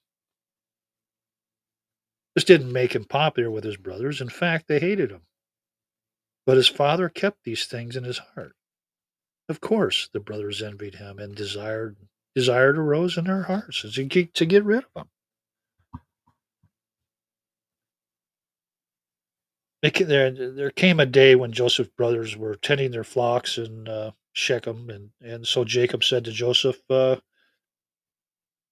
This 2.36 2.44
didn't 2.44 2.72
make 2.72 2.94
him 2.94 3.06
popular 3.06 3.50
with 3.50 3.64
his 3.64 3.78
brothers. 3.78 4.22
In 4.22 4.30
fact, 4.30 4.68
they 4.68 4.80
hated 4.80 5.10
him. 5.10 5.22
But 6.46 6.58
his 6.58 6.68
father 6.68 7.10
kept 7.10 7.44
these 7.44 7.66
things 7.66 7.96
in 7.96 8.04
his 8.04 8.20
heart. 8.20 8.56
Of 9.50 9.60
course, 9.60 10.10
the 10.12 10.20
brothers 10.20 10.62
envied 10.62 10.96
him 10.96 11.18
and 11.18 11.34
desired 11.34 11.98
desired 12.38 12.78
arose 12.78 13.18
in 13.18 13.24
their 13.24 13.42
hearts 13.42 13.82
to 13.82 14.04
get, 14.04 14.32
to 14.36 14.46
get 14.46 14.64
rid 14.64 14.84
of 14.96 15.08
him. 19.82 20.08
There, 20.08 20.52
there 20.52 20.70
came 20.70 21.00
a 21.00 21.08
day 21.08 21.34
when 21.34 21.52
Joseph's 21.52 21.90
brothers 21.98 22.38
were 22.38 22.54
tending 22.54 22.92
their 22.92 23.04
flocks 23.04 23.58
in 23.58 23.88
uh, 23.88 24.12
Shechem, 24.34 24.88
and, 24.92 25.10
and 25.20 25.48
so 25.48 25.64
Jacob 25.64 26.04
said 26.04 26.26
to 26.26 26.32
Joseph, 26.32 26.80
uh, 26.92 27.16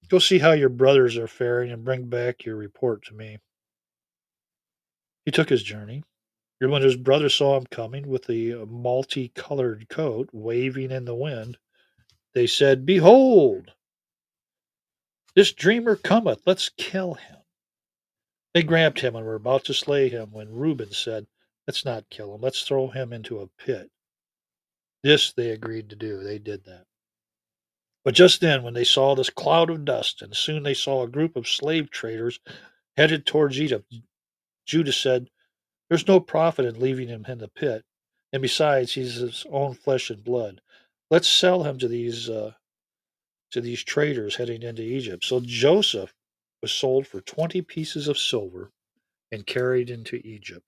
Go 0.08 0.20
see 0.20 0.38
how 0.38 0.52
your 0.52 0.68
brothers 0.68 1.16
are 1.16 1.26
faring 1.26 1.72
and 1.72 1.84
bring 1.84 2.04
back 2.04 2.44
your 2.44 2.54
report 2.54 3.04
to 3.06 3.14
me. 3.14 3.38
He 5.24 5.32
took 5.32 5.48
his 5.48 5.64
journey. 5.64 6.04
And 6.60 6.70
when 6.70 6.82
his 6.82 6.96
brother 6.96 7.28
saw 7.28 7.56
him 7.56 7.66
coming 7.66 8.06
with 8.06 8.26
the 8.26 8.64
multicolored 8.64 9.88
coat 9.88 10.30
waving 10.32 10.92
in 10.92 11.04
the 11.04 11.16
wind, 11.16 11.58
they 12.36 12.46
said, 12.46 12.84
Behold, 12.84 13.72
this 15.34 15.52
dreamer 15.52 15.96
cometh, 15.96 16.42
let's 16.44 16.68
kill 16.68 17.14
him. 17.14 17.38
They 18.52 18.62
grabbed 18.62 19.00
him 19.00 19.16
and 19.16 19.24
were 19.24 19.36
about 19.36 19.64
to 19.64 19.74
slay 19.74 20.10
him 20.10 20.32
when 20.32 20.52
Reuben 20.52 20.92
said, 20.92 21.26
Let's 21.66 21.86
not 21.86 22.10
kill 22.10 22.34
him, 22.34 22.42
let's 22.42 22.60
throw 22.60 22.88
him 22.88 23.14
into 23.14 23.40
a 23.40 23.46
pit. 23.46 23.90
This 25.02 25.32
they 25.32 25.48
agreed 25.48 25.88
to 25.88 25.96
do. 25.96 26.22
They 26.22 26.38
did 26.38 26.64
that. 26.66 26.84
But 28.04 28.14
just 28.14 28.42
then, 28.42 28.62
when 28.62 28.74
they 28.74 28.84
saw 28.84 29.14
this 29.14 29.30
cloud 29.30 29.70
of 29.70 29.86
dust, 29.86 30.20
and 30.20 30.36
soon 30.36 30.62
they 30.62 30.74
saw 30.74 31.04
a 31.04 31.08
group 31.08 31.36
of 31.36 31.48
slave 31.48 31.90
traders 31.90 32.38
headed 32.98 33.24
towards 33.24 33.58
Egypt, 33.58 33.90
Judah 34.66 34.92
said, 34.92 35.30
There's 35.88 36.06
no 36.06 36.20
profit 36.20 36.66
in 36.66 36.80
leaving 36.80 37.08
him 37.08 37.24
in 37.26 37.38
the 37.38 37.48
pit, 37.48 37.82
and 38.30 38.42
besides, 38.42 38.92
he's 38.92 39.14
his 39.14 39.46
own 39.50 39.72
flesh 39.72 40.10
and 40.10 40.22
blood. 40.22 40.60
Let's 41.10 41.28
sell 41.28 41.62
him 41.62 41.78
to 41.78 41.88
these 41.88 42.28
uh, 42.28 42.52
to 43.52 43.60
these 43.60 43.82
traders 43.84 44.36
heading 44.36 44.62
into 44.62 44.82
Egypt. 44.82 45.24
So 45.24 45.40
Joseph 45.40 46.12
was 46.62 46.72
sold 46.72 47.06
for 47.06 47.20
twenty 47.20 47.62
pieces 47.62 48.08
of 48.08 48.18
silver 48.18 48.72
and 49.30 49.46
carried 49.46 49.90
into 49.90 50.16
Egypt. 50.24 50.64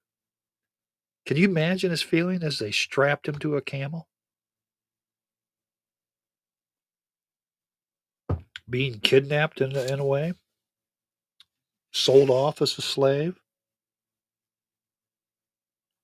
Can 1.27 1.37
you 1.37 1.49
imagine 1.49 1.91
his 1.91 2.03
feeling 2.03 2.43
as 2.43 2.59
they 2.59 2.71
strapped 2.71 3.29
him 3.29 3.39
to 3.41 3.57
a 3.57 3.63
camel? 3.63 4.09
Being 8.71 9.01
kidnapped 9.01 9.61
in, 9.61 9.77
in 9.77 9.99
a 9.99 10.05
way, 10.05 10.35
sold 11.93 12.31
off 12.31 12.63
as 12.63 12.79
a 12.79 12.83
slave. 12.83 13.41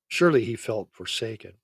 Surely 0.09 0.45
he 0.45 0.57
felt 0.57 0.89
forsaken. 0.93 1.55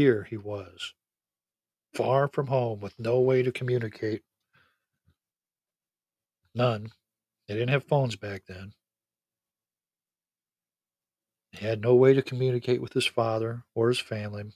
Here 0.00 0.24
he 0.24 0.38
was, 0.38 0.94
far 1.92 2.26
from 2.26 2.46
home 2.46 2.80
with 2.80 2.98
no 2.98 3.20
way 3.20 3.42
to 3.42 3.52
communicate. 3.52 4.22
None. 6.54 6.92
They 7.46 7.52
didn't 7.52 7.68
have 7.68 7.84
phones 7.84 8.16
back 8.16 8.46
then. 8.48 8.72
He 11.52 11.66
had 11.66 11.82
no 11.82 11.94
way 11.94 12.14
to 12.14 12.22
communicate 12.22 12.80
with 12.80 12.94
his 12.94 13.04
father 13.04 13.64
or 13.74 13.88
his 13.88 13.98
family. 13.98 14.52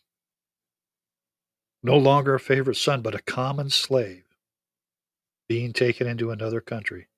No 1.83 1.99
longer 1.99 2.35
a 2.35 2.41
favorite 2.41 2.79
son, 2.79 3.03
but 3.03 3.15
a 3.15 3.21
common 3.21 3.69
slave 3.69 4.25
being 5.47 5.75
taken 5.75 6.07
into 6.07 6.31
another 6.31 6.63
country 6.63 7.09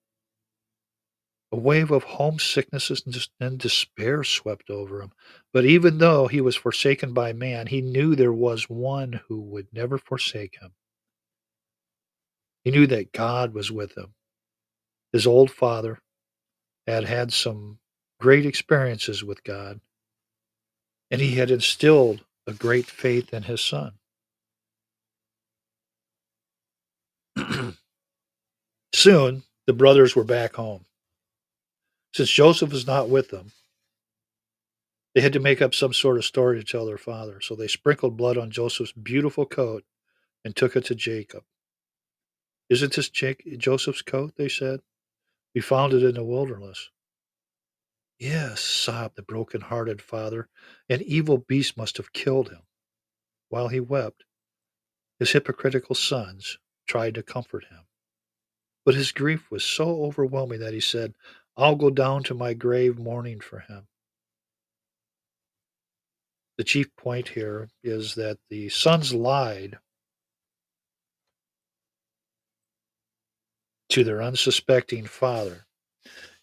A 1.56 1.58
wave 1.58 1.90
of 1.90 2.04
homesickness 2.04 2.92
and 3.40 3.58
despair 3.58 4.22
swept 4.24 4.68
over 4.68 5.00
him. 5.00 5.12
But 5.54 5.64
even 5.64 5.96
though 5.96 6.26
he 6.26 6.42
was 6.42 6.54
forsaken 6.54 7.14
by 7.14 7.32
man, 7.32 7.68
he 7.68 7.80
knew 7.80 8.14
there 8.14 8.30
was 8.30 8.68
one 8.68 9.22
who 9.26 9.40
would 9.40 9.72
never 9.72 9.96
forsake 9.96 10.58
him. 10.60 10.74
He 12.62 12.70
knew 12.72 12.86
that 12.88 13.12
God 13.12 13.54
was 13.54 13.72
with 13.72 13.96
him. 13.96 14.12
His 15.14 15.26
old 15.26 15.50
father 15.50 16.02
had 16.86 17.04
had 17.04 17.32
some 17.32 17.78
great 18.20 18.44
experiences 18.44 19.24
with 19.24 19.42
God, 19.42 19.80
and 21.10 21.22
he 21.22 21.36
had 21.36 21.50
instilled 21.50 22.22
a 22.46 22.52
great 22.52 22.84
faith 22.84 23.32
in 23.32 23.44
his 23.44 23.62
son. 23.62 23.94
Soon, 28.94 29.42
the 29.66 29.72
brothers 29.72 30.14
were 30.14 30.22
back 30.22 30.56
home. 30.56 30.84
Since 32.16 32.30
Joseph 32.30 32.72
was 32.72 32.86
not 32.86 33.10
with 33.10 33.28
them, 33.28 33.52
they 35.14 35.20
had 35.20 35.34
to 35.34 35.38
make 35.38 35.60
up 35.60 35.74
some 35.74 35.92
sort 35.92 36.16
of 36.16 36.24
story 36.24 36.58
to 36.58 36.64
tell 36.64 36.86
their 36.86 36.96
father. 36.96 37.42
So 37.42 37.54
they 37.54 37.68
sprinkled 37.68 38.16
blood 38.16 38.38
on 38.38 38.50
Joseph's 38.50 38.92
beautiful 38.92 39.44
coat 39.44 39.84
and 40.42 40.56
took 40.56 40.76
it 40.76 40.86
to 40.86 40.94
Jacob. 40.94 41.42
Isn't 42.70 42.94
this 42.94 43.10
Joseph's 43.10 44.00
coat? 44.00 44.32
They 44.38 44.48
said. 44.48 44.80
We 45.54 45.60
found 45.60 45.92
it 45.92 46.02
in 46.02 46.14
the 46.14 46.24
wilderness. 46.24 46.88
Yes, 48.18 48.62
sobbed 48.62 49.16
the 49.16 49.22
broken 49.22 49.60
hearted 49.60 50.00
father. 50.00 50.48
An 50.88 51.02
evil 51.02 51.36
beast 51.36 51.76
must 51.76 51.98
have 51.98 52.14
killed 52.14 52.48
him. 52.48 52.62
While 53.50 53.68
he 53.68 53.80
wept, 53.80 54.24
his 55.18 55.32
hypocritical 55.32 55.94
sons 55.94 56.56
tried 56.88 57.14
to 57.16 57.22
comfort 57.22 57.64
him. 57.64 57.80
But 58.86 58.94
his 58.94 59.12
grief 59.12 59.50
was 59.50 59.64
so 59.64 60.02
overwhelming 60.04 60.60
that 60.60 60.72
he 60.72 60.80
said, 60.80 61.12
I'll 61.56 61.76
go 61.76 61.90
down 61.90 62.22
to 62.24 62.34
my 62.34 62.54
grave 62.54 62.98
mourning 62.98 63.40
for 63.40 63.60
him. 63.60 63.86
The 66.58 66.64
chief 66.64 66.94
point 66.96 67.28
here 67.28 67.68
is 67.82 68.14
that 68.14 68.38
the 68.50 68.68
sons 68.68 69.12
lied 69.12 69.78
to 73.90 74.04
their 74.04 74.22
unsuspecting 74.22 75.06
father. 75.06 75.66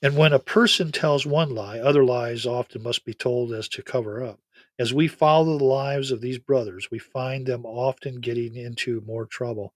And 0.01 0.17
when 0.17 0.33
a 0.33 0.39
person 0.39 0.91
tells 0.91 1.25
one 1.25 1.55
lie, 1.55 1.79
other 1.79 2.03
lies 2.03 2.45
often 2.45 2.83
must 2.83 3.05
be 3.05 3.13
told 3.13 3.53
as 3.53 3.67
to 3.69 3.81
cover 3.81 4.23
up. 4.23 4.39
As 4.77 4.93
we 4.93 5.07
follow 5.07 5.57
the 5.57 5.63
lives 5.63 6.11
of 6.11 6.19
these 6.19 6.39
brothers, 6.39 6.89
we 6.91 6.99
find 6.99 7.45
them 7.45 7.65
often 7.65 8.19
getting 8.19 8.55
into 8.55 9.01
more 9.01 9.25
trouble. 9.25 9.73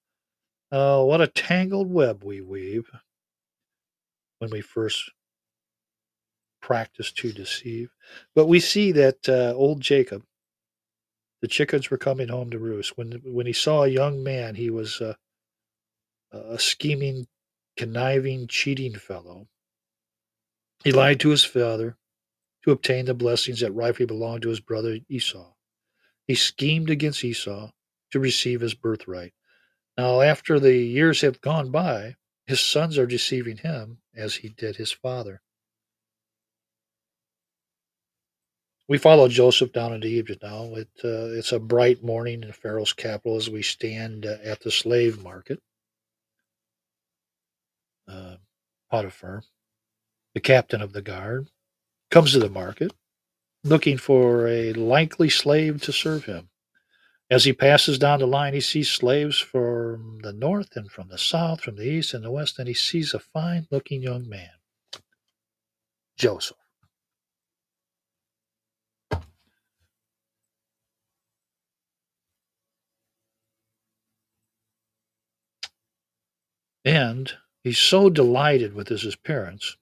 Oh, 0.71 1.05
what 1.05 1.21
a 1.21 1.27
tangled 1.27 1.89
web 1.89 2.23
we 2.23 2.41
weave 2.41 2.89
when 4.39 4.49
we 4.49 4.61
first 4.61 5.11
practice 6.67 7.13
to 7.13 7.31
deceive. 7.31 7.89
But 8.35 8.47
we 8.47 8.59
see 8.59 8.91
that 8.91 9.29
uh, 9.29 9.53
old 9.55 9.79
Jacob, 9.79 10.23
the 11.41 11.47
chickens 11.47 11.89
were 11.89 11.97
coming 11.97 12.27
home 12.27 12.51
to 12.51 12.59
roost. 12.59 12.97
When 12.97 13.21
when 13.23 13.45
he 13.45 13.53
saw 13.53 13.83
a 13.83 13.87
young 13.87 14.21
man, 14.21 14.55
he 14.55 14.69
was 14.69 14.99
uh, 14.99 15.13
a 16.33 16.59
scheming, 16.59 17.27
conniving, 17.77 18.47
cheating 18.47 18.95
fellow. 18.95 19.47
He 20.83 20.91
lied 20.91 21.21
to 21.21 21.29
his 21.29 21.45
father 21.45 21.95
to 22.63 22.71
obtain 22.71 23.05
the 23.05 23.13
blessings 23.13 23.61
that 23.61 23.71
rightfully 23.71 24.05
belonged 24.05 24.41
to 24.41 24.49
his 24.49 24.59
brother 24.59 24.99
Esau. 25.07 25.53
He 26.27 26.35
schemed 26.35 26.89
against 26.89 27.23
Esau 27.23 27.71
to 28.11 28.19
receive 28.19 28.59
his 28.59 28.73
birthright. 28.73 29.33
Now, 29.97 30.19
after 30.19 30.59
the 30.59 30.75
years 30.75 31.21
have 31.21 31.39
gone 31.39 31.71
by, 31.71 32.15
his 32.45 32.59
sons 32.59 32.97
are 32.97 33.07
deceiving 33.07 33.57
him 33.57 33.99
as 34.13 34.35
he 34.35 34.49
did 34.49 34.75
his 34.75 34.91
father. 34.91 35.41
We 38.87 38.97
follow 38.97 39.27
Joseph 39.27 39.73
down 39.73 39.93
into 39.93 40.07
Egypt 40.07 40.43
now. 40.43 40.73
It, 40.75 40.89
uh, 41.03 41.37
it's 41.37 41.51
a 41.51 41.59
bright 41.59 42.03
morning 42.03 42.43
in 42.43 42.51
Pharaoh's 42.53 42.93
capital 42.93 43.35
as 43.35 43.49
we 43.49 43.61
stand 43.61 44.25
uh, 44.25 44.37
at 44.43 44.61
the 44.61 44.71
slave 44.71 45.21
market. 45.21 45.61
Uh, 48.07 48.37
Potiphar, 48.89 49.43
the 50.33 50.39
captain 50.39 50.81
of 50.81 50.93
the 50.93 51.01
guard, 51.01 51.49
comes 52.09 52.31
to 52.31 52.39
the 52.39 52.49
market 52.49 52.93
looking 53.63 53.97
for 53.97 54.47
a 54.47 54.73
likely 54.73 55.29
slave 55.29 55.81
to 55.81 55.91
serve 55.91 56.25
him. 56.25 56.49
As 57.29 57.43
he 57.43 57.51
passes 57.51 57.99
down 57.99 58.19
the 58.19 58.27
line, 58.27 58.53
he 58.53 58.61
sees 58.61 58.89
slaves 58.89 59.37
from 59.37 60.19
the 60.23 60.31
north 60.31 60.77
and 60.77 60.89
from 60.89 61.09
the 61.09 61.17
south, 61.17 61.61
from 61.61 61.75
the 61.75 61.83
east 61.83 62.13
and 62.13 62.23
the 62.23 62.31
west, 62.31 62.57
and 62.57 62.69
he 62.69 62.73
sees 62.73 63.13
a 63.13 63.19
fine 63.19 63.67
looking 63.69 64.01
young 64.01 64.29
man, 64.29 64.51
Joseph. 66.17 66.57
And 76.87 77.33
he's 77.65 77.79
so 77.79 78.09
delighted 78.09 78.73
with 78.73 78.87
his 78.87 79.03
appearance. 79.03 79.75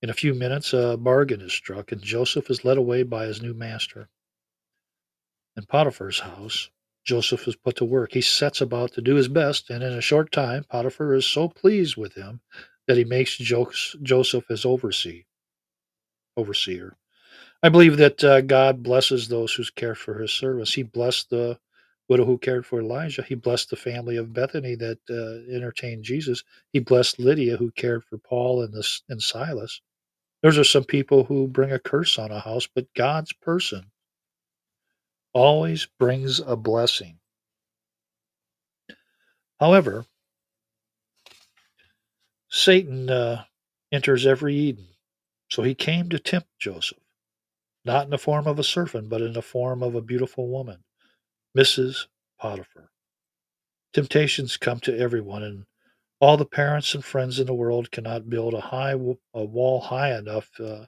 In 0.00 0.08
a 0.08 0.14
few 0.14 0.32
minutes, 0.32 0.72
a 0.72 0.96
bargain 0.96 1.42
is 1.42 1.52
struck, 1.52 1.92
and 1.92 2.00
Joseph 2.00 2.48
is 2.48 2.64
led 2.64 2.78
away 2.78 3.02
by 3.02 3.26
his 3.26 3.42
new 3.42 3.52
master. 3.52 4.08
In 5.58 5.66
Potiphar's 5.66 6.20
house, 6.20 6.70
Joseph 7.04 7.46
is 7.46 7.54
put 7.54 7.76
to 7.76 7.84
work. 7.84 8.14
He 8.14 8.22
sets 8.22 8.62
about 8.62 8.94
to 8.94 9.02
do 9.02 9.16
his 9.16 9.28
best, 9.28 9.68
and 9.68 9.82
in 9.84 9.92
a 9.92 10.00
short 10.00 10.32
time, 10.32 10.64
Potiphar 10.64 11.12
is 11.12 11.26
so 11.26 11.50
pleased 11.50 11.98
with 11.98 12.14
him 12.14 12.40
that 12.86 12.96
he 12.96 13.04
makes 13.04 13.36
Joseph 13.36 14.48
his 14.48 14.64
overseer. 14.64 15.24
Overseer. 16.34 16.96
I 17.62 17.68
believe 17.68 17.98
that 17.98 18.24
uh, 18.24 18.40
God 18.40 18.82
blesses 18.82 19.28
those 19.28 19.52
who 19.52 19.64
care 19.76 19.94
for 19.94 20.18
His 20.18 20.32
service. 20.32 20.72
He 20.72 20.82
blessed 20.82 21.28
the 21.28 21.58
widow 22.08 22.24
who 22.24 22.38
cared 22.38 22.66
for 22.66 22.80
Elijah. 22.80 23.22
He 23.22 23.34
blessed 23.34 23.70
the 23.70 23.76
family 23.76 24.16
of 24.16 24.32
Bethany 24.32 24.74
that 24.76 24.98
uh, 25.10 25.54
entertained 25.54 26.04
Jesus. 26.04 26.42
He 26.72 26.78
blessed 26.78 27.18
Lydia 27.18 27.56
who 27.56 27.70
cared 27.72 28.04
for 28.04 28.18
Paul 28.18 28.62
and, 28.62 28.72
the, 28.72 28.86
and 29.08 29.22
Silas. 29.22 29.80
Those 30.42 30.58
are 30.58 30.64
some 30.64 30.84
people 30.84 31.24
who 31.24 31.48
bring 31.48 31.72
a 31.72 31.78
curse 31.78 32.18
on 32.18 32.30
a 32.30 32.40
house, 32.40 32.68
but 32.72 32.92
God's 32.94 33.32
person 33.32 33.90
always 35.34 35.86
brings 35.98 36.40
a 36.40 36.56
blessing. 36.56 37.18
However, 39.60 40.06
Satan 42.48 43.10
uh, 43.10 43.44
enters 43.92 44.26
every 44.26 44.54
Eden. 44.54 44.86
So 45.50 45.62
he 45.62 45.74
came 45.74 46.08
to 46.10 46.18
tempt 46.18 46.48
Joseph, 46.58 46.98
not 47.84 48.04
in 48.04 48.10
the 48.10 48.18
form 48.18 48.46
of 48.46 48.58
a 48.58 48.64
serpent, 48.64 49.08
but 49.08 49.22
in 49.22 49.32
the 49.32 49.42
form 49.42 49.82
of 49.82 49.94
a 49.94 50.02
beautiful 50.02 50.48
woman, 50.48 50.84
Mrs. 51.56 52.06
Potiphar. 52.40 52.90
Temptations 53.92 54.56
come 54.56 54.80
to 54.80 54.96
everyone, 54.96 55.42
and 55.42 55.66
all 56.20 56.36
the 56.36 56.44
parents 56.44 56.94
and 56.94 57.04
friends 57.04 57.38
in 57.40 57.46
the 57.46 57.54
world 57.54 57.90
cannot 57.90 58.28
build 58.28 58.54
a 58.54 58.60
high 58.60 58.92
a 58.92 59.44
wall 59.44 59.80
high 59.80 60.16
enough 60.16 60.50
uh, 60.60 60.86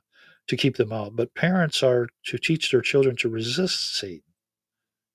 to 0.48 0.56
keep 0.56 0.76
them 0.76 0.92
out. 0.92 1.16
But 1.16 1.34
parents 1.34 1.82
are 1.82 2.08
to 2.26 2.38
teach 2.38 2.70
their 2.70 2.82
children 2.82 3.16
to 3.16 3.28
resist 3.28 3.96
Satan 3.96 4.22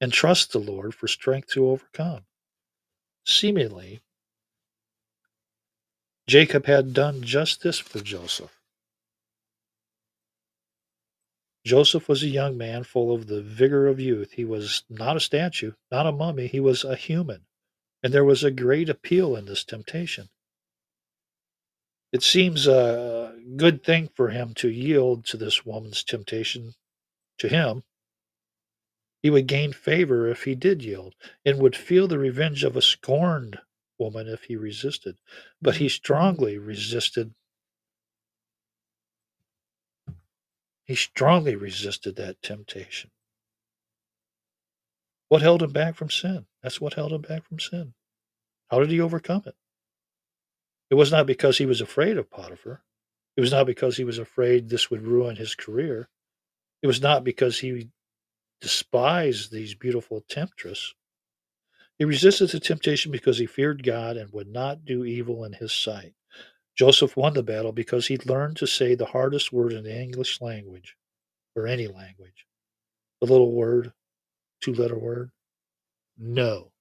and 0.02 0.12
trust 0.12 0.52
the 0.52 0.60
Lord 0.60 0.96
for 0.96 1.08
strength 1.08 1.50
to 1.54 1.70
overcome. 1.70 2.26
Seemingly, 3.26 4.02
Jacob 6.28 6.66
had 6.66 6.94
done 6.94 7.22
just 7.22 7.62
this 7.62 7.80
for 7.80 8.00
Joseph. 8.00 8.55
Joseph 11.66 12.08
was 12.08 12.24
a 12.24 12.28
young 12.28 12.58
man 12.58 12.84
full 12.84 13.14
of 13.14 13.28
the 13.28 13.42
vigor 13.42 13.88
of 13.88 14.00
youth. 14.00 14.34
He 14.34 14.46
was 14.46 14.84
not 14.90 15.18
a 15.18 15.22
statue, 15.22 15.74
not 15.92 16.08
a 16.08 16.12
mummy, 16.12 16.48
he 16.48 16.60
was 16.60 16.84
a 16.84 16.96
human. 16.96 17.46
And 18.04 18.14
there 18.14 18.26
was 18.26 18.44
a 18.44 18.52
great 18.52 18.90
appeal 18.90 19.36
in 19.36 19.46
this 19.46 19.64
temptation. 19.64 20.30
It 22.12 22.24
seems 22.24 22.68
a 22.68 23.36
good 23.58 23.84
thing 23.84 24.10
for 24.16 24.30
him 24.30 24.54
to 24.56 24.70
yield 24.70 25.26
to 25.28 25.38
this 25.38 25.66
woman's 25.66 26.04
temptation 26.04 26.76
to 27.40 27.50
him 27.50 27.84
he 29.24 29.32
would 29.32 29.48
gain 29.48 29.74
favor 29.74 30.28
if 30.28 30.44
he 30.44 30.54
did 30.54 30.84
yield, 30.84 31.16
and 31.44 31.58
would 31.60 31.76
feel 31.76 32.08
the 32.08 32.20
revenge 32.20 32.64
of 32.64 32.78
a 32.78 32.82
scorned 32.82 33.60
woman 33.98 34.28
if 34.28 34.44
he 34.44 34.56
resisted. 34.56 35.18
But 35.60 35.78
he 35.78 35.90
strongly 35.90 36.60
resisted. 36.60 37.34
He 40.86 40.96
strongly 40.96 41.56
resisted 41.56 42.16
that 42.16 42.42
temptation. 42.42 43.12
What 45.30 45.42
held 45.42 45.64
him 45.64 45.72
back 45.72 45.96
from 45.96 46.12
sin? 46.12 46.46
That's 46.62 46.80
what 46.80 46.94
held 46.94 47.12
him 47.12 47.22
back 47.22 47.44
from 47.44 47.60
sin. 47.60 47.96
How 48.70 48.80
did 48.80 48.92
he 48.92 49.02
overcome 49.02 49.44
it? 49.48 49.56
It 50.92 50.96
was 50.96 51.12
not 51.12 51.26
because 51.26 51.58
he 51.58 51.66
was 51.66 51.82
afraid 51.82 52.18
of 52.18 52.30
Potiphar. 52.30 52.84
It 53.36 53.42
was 53.42 53.52
not 53.52 53.66
because 53.66 53.98
he 53.98 54.04
was 54.04 54.20
afraid 54.20 54.70
this 54.70 54.90
would 54.92 55.02
ruin 55.02 55.36
his 55.36 55.56
career. 55.56 56.08
It 56.84 56.88
was 56.88 57.02
not 57.02 57.24
because 57.24 57.60
he 57.60 57.90
despised 58.62 59.52
these 59.52 59.74
beautiful 59.74 60.22
temptress. 60.30 60.94
He 61.98 62.06
resisted 62.06 62.50
the 62.50 62.60
temptation 62.60 63.12
because 63.12 63.40
he 63.40 63.46
feared 63.46 63.84
God 63.84 64.18
and 64.18 64.32
would 64.32 64.48
not 64.48 64.86
do 64.86 65.04
evil 65.04 65.44
in 65.46 65.54
his 65.54 65.74
sight. 65.74 66.14
Joseph 66.76 67.16
won 67.16 67.34
the 67.34 67.44
battle 67.44 67.72
because 67.72 68.08
he 68.08 68.18
learned 68.18 68.58
to 68.58 68.68
say 68.68 68.96
the 68.96 69.06
hardest 69.06 69.54
word 69.54 69.74
in 69.74 69.84
the 69.84 69.98
English 69.98 70.42
language, 70.42 70.98
or 71.56 71.68
any 71.68 71.88
language. 71.88 72.46
The 73.22 73.28
little 73.28 73.52
word, 73.52 73.94
two 74.62 74.74
letter 74.74 74.98
word, 74.98 75.32
no. 76.18 76.72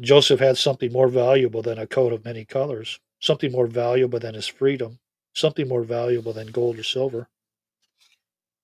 Joseph 0.00 0.40
had 0.40 0.58
something 0.58 0.92
more 0.92 1.08
valuable 1.08 1.62
than 1.62 1.78
a 1.78 1.86
coat 1.86 2.12
of 2.12 2.24
many 2.24 2.44
colors, 2.44 3.00
something 3.20 3.52
more 3.52 3.66
valuable 3.66 4.18
than 4.18 4.34
his 4.34 4.46
freedom, 4.46 4.98
something 5.34 5.68
more 5.68 5.82
valuable 5.82 6.32
than 6.32 6.48
gold 6.48 6.78
or 6.78 6.82
silver. 6.82 7.28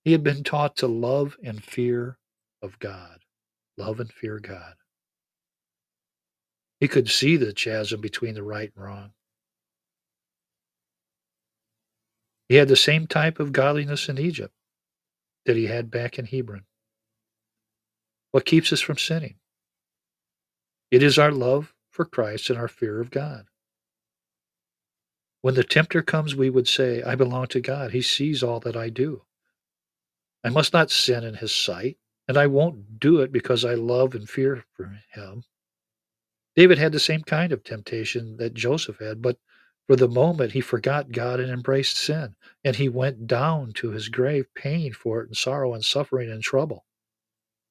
He 0.05 0.13
had 0.13 0.25
been 0.25 0.45
taught 0.45 0.77
to 0.79 0.87
love 0.87 1.37
and 1.43 1.63
fear 1.63 2.19
of 2.63 2.79
God. 2.79 3.21
Love 3.79 4.01
and 4.01 4.13
fear 4.13 4.39
God. 4.39 4.75
He 6.83 6.89
could 6.89 7.09
see 7.09 7.37
the 7.37 7.53
chasm 7.53 8.01
between 8.01 8.35
the 8.35 8.43
right 8.43 8.73
and 8.75 8.85
wrong. 8.85 9.13
He 12.49 12.57
had 12.57 12.67
the 12.67 12.75
same 12.75 13.07
type 13.07 13.39
of 13.39 13.53
godliness 13.53 14.09
in 14.09 14.19
Egypt 14.19 14.53
that 15.47 15.55
he 15.55 15.67
had 15.67 15.93
back 15.93 16.19
in 16.19 16.25
Hebron. 16.25 16.65
What 18.33 18.47
keeps 18.47 18.73
us 18.73 18.81
from 18.81 18.99
sinning? 18.99 19.37
It 20.91 21.05
is 21.05 21.21
our 21.21 21.31
love 21.31 21.73
for 21.93 22.05
Christ 22.05 22.51
and 22.51 22.59
our 22.59 22.67
fear 22.67 23.01
of 23.01 23.13
God. 23.13 23.47
When 25.41 25.55
the 25.55 25.63
tempter 25.63 26.03
comes, 26.03 26.35
we 26.35 26.51
would 26.51 26.67
say, 26.67 27.01
I 27.01 27.15
belong 27.15 27.47
to 27.51 27.61
God. 27.61 27.93
He 27.93 28.03
sees 28.03 28.43
all 28.43 28.59
that 28.59 28.77
I 28.77 28.89
do. 28.89 29.23
I 30.43 30.49
must 30.49 30.73
not 30.73 30.91
sin 30.91 31.23
in 31.23 31.35
his 31.35 31.55
sight, 31.55 31.99
and 32.27 32.37
I 32.37 32.49
won't 32.49 32.99
do 32.99 33.21
it 33.21 33.31
because 33.31 33.65
I 33.65 33.75
love 33.75 34.17
and 34.17 34.29
fear 34.29 34.65
for 34.73 34.99
him. 35.13 35.45
David 36.55 36.79
had 36.79 36.93
the 36.93 37.01
same 37.01 37.23
kind 37.23 37.53
of 37.53 37.65
temptation 37.65 38.37
that 38.37 38.55
Joseph 38.55 38.99
had, 38.99 39.23
but 39.23 39.39
for 39.87 39.97
the 39.97 40.09
moment 40.09 40.53
he 40.53 40.61
forgot 40.61 41.13
God 41.13 41.41
and 41.41 41.51
embraced 41.51 41.97
sin, 41.97 42.37
and 42.65 42.77
he 42.77 42.89
went 42.89 43.27
down 43.27 43.73
to 43.75 43.91
his 43.91 44.09
grave 44.09 44.47
paying 44.55 44.93
for 44.93 45.23
it 45.23 45.29
in 45.29 45.35
sorrow 45.35 45.75
and 45.75 45.85
suffering 45.85 46.31
and 46.31 46.43
trouble. 46.43 46.85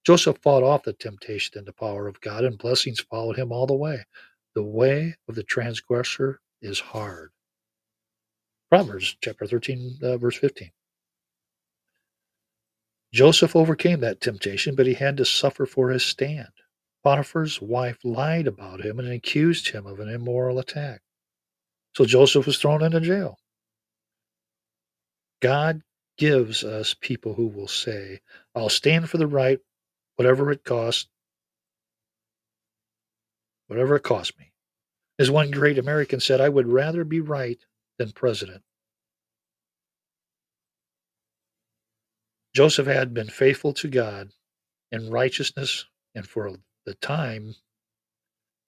Joseph 0.03 0.39
fought 0.39 0.63
off 0.63 0.83
the 0.83 0.93
temptation 0.93 1.57
and 1.57 1.67
the 1.67 1.73
power 1.73 2.07
of 2.07 2.19
God, 2.21 2.43
and 2.43 2.57
blessings 2.57 2.99
followed 2.99 3.37
him 3.37 3.51
all 3.51 3.67
the 3.67 3.75
way. 3.75 4.03
The 4.55 4.63
way 4.63 5.15
of 5.27 5.35
the 5.35 5.43
transgressor 5.43 6.41
is 6.61 6.79
hard. 6.79 7.31
Proverbs 8.69 9.15
chapter 9.21 9.45
13, 9.45 9.99
uh, 10.01 10.17
verse 10.17 10.37
15. 10.37 10.71
Joseph 13.13 13.55
overcame 13.55 13.99
that 13.99 14.21
temptation, 14.21 14.75
but 14.75 14.87
he 14.87 14.93
had 14.93 15.17
to 15.17 15.25
suffer 15.25 15.65
for 15.65 15.89
his 15.89 16.03
stand. 16.03 16.47
Potiphar's 17.03 17.61
wife 17.61 17.97
lied 18.03 18.47
about 18.47 18.85
him 18.85 18.99
and 18.99 19.11
accused 19.11 19.69
him 19.69 19.85
of 19.85 19.99
an 19.99 20.09
immoral 20.09 20.59
attack. 20.59 21.01
So 21.95 22.05
Joseph 22.05 22.45
was 22.45 22.57
thrown 22.57 22.83
into 22.83 23.01
jail. 23.01 23.37
God 25.41 25.81
gives 26.17 26.63
us 26.63 26.95
people 26.99 27.33
who 27.33 27.47
will 27.47 27.67
say, 27.67 28.21
I'll 28.55 28.69
stand 28.69 29.09
for 29.09 29.17
the 29.17 29.27
right, 29.27 29.59
whatever 30.15 30.51
it 30.51 30.63
costs, 30.63 31.09
whatever 33.67 33.95
it 33.95 34.03
costs 34.03 34.37
me. 34.37 34.51
As 35.17 35.31
one 35.31 35.49
great 35.51 35.79
American 35.79 36.19
said, 36.19 36.41
I 36.41 36.49
would 36.49 36.67
rather 36.67 37.03
be 37.03 37.21
right 37.21 37.59
than 37.97 38.11
president. 38.11 38.61
Joseph 42.53 42.87
had 42.87 43.13
been 43.13 43.29
faithful 43.29 43.73
to 43.73 43.87
God 43.87 44.31
in 44.91 45.09
righteousness, 45.09 45.85
and 46.13 46.27
for 46.27 46.51
the 46.85 46.95
time 46.95 47.55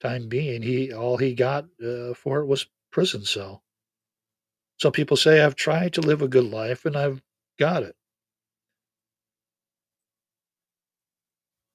time 0.00 0.28
being, 0.28 0.62
he 0.62 0.92
all 0.92 1.16
he 1.16 1.34
got 1.34 1.66
uh, 1.84 2.14
for 2.14 2.40
it 2.40 2.46
was 2.46 2.66
prison 2.90 3.24
cell. 3.24 3.62
Some 4.78 4.92
people 4.92 5.16
say 5.16 5.40
I've 5.40 5.54
tried 5.54 5.94
to 5.94 6.00
live 6.00 6.20
a 6.22 6.28
good 6.28 6.44
life 6.44 6.84
and 6.84 6.96
I've 6.96 7.22
got 7.58 7.82
it. 7.82 7.96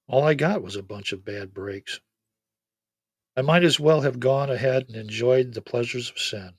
All 0.06 0.24
I 0.24 0.34
got 0.34 0.62
was 0.62 0.76
a 0.76 0.82
bunch 0.82 1.12
of 1.12 1.24
bad 1.24 1.54
breaks. 1.54 2.00
I 3.36 3.42
might 3.42 3.64
as 3.64 3.78
well 3.78 4.00
have 4.00 4.18
gone 4.20 4.50
ahead 4.50 4.86
and 4.88 4.96
enjoyed 4.96 5.54
the 5.54 5.62
pleasures 5.62 6.10
of 6.10 6.18
sin. 6.18 6.54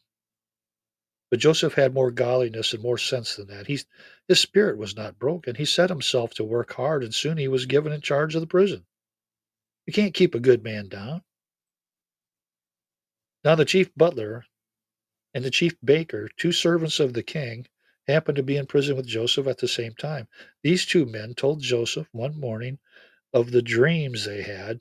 But 1.30 1.40
Joseph 1.40 1.74
had 1.74 1.94
more 1.94 2.12
godliness 2.12 2.74
and 2.74 2.82
more 2.82 2.98
sense 2.98 3.36
than 3.36 3.48
that. 3.48 3.68
He's, 3.68 3.86
his 4.28 4.40
spirit 4.40 4.78
was 4.78 4.96
not 4.96 5.20
broken. 5.20 5.56
He 5.56 5.66
set 5.66 5.90
himself 5.90 6.34
to 6.36 6.44
work 6.44 6.74
hard, 6.74 7.04
and 7.04 7.14
soon 7.14 7.38
he 7.38 7.48
was 7.48 7.66
given 7.66 7.94
in 7.94 8.02
charge 8.02 8.36
of 8.36 8.42
the 8.42 8.48
prison. 8.48 8.86
You 9.86 9.94
can't 9.94 10.14
keep 10.14 10.36
a 10.36 10.40
good 10.40 10.64
man 10.64 10.90
down. 10.90 11.24
Now 13.44 13.56
the 13.56 13.66
chief 13.66 13.90
butler 13.96 14.46
and 15.34 15.44
the 15.44 15.52
chief 15.52 15.74
baker, 15.84 16.30
two 16.38 16.52
servants 16.52 17.00
of 17.00 17.14
the 17.14 17.24
king, 17.24 17.68
happened 18.08 18.36
to 18.36 18.44
be 18.44 18.58
in 18.58 18.66
prison 18.66 18.96
with 18.96 19.08
Joseph 19.08 19.48
at 19.48 19.58
the 19.58 19.68
same 19.68 19.94
time. 19.96 20.28
These 20.64 20.86
two 20.86 21.06
men 21.06 21.34
told 21.36 21.62
Joseph 21.62 22.08
one 22.12 22.40
morning 22.40 22.80
of 23.34 23.52
the 23.52 23.62
dreams 23.62 24.26
they 24.26 24.42
had 24.42 24.80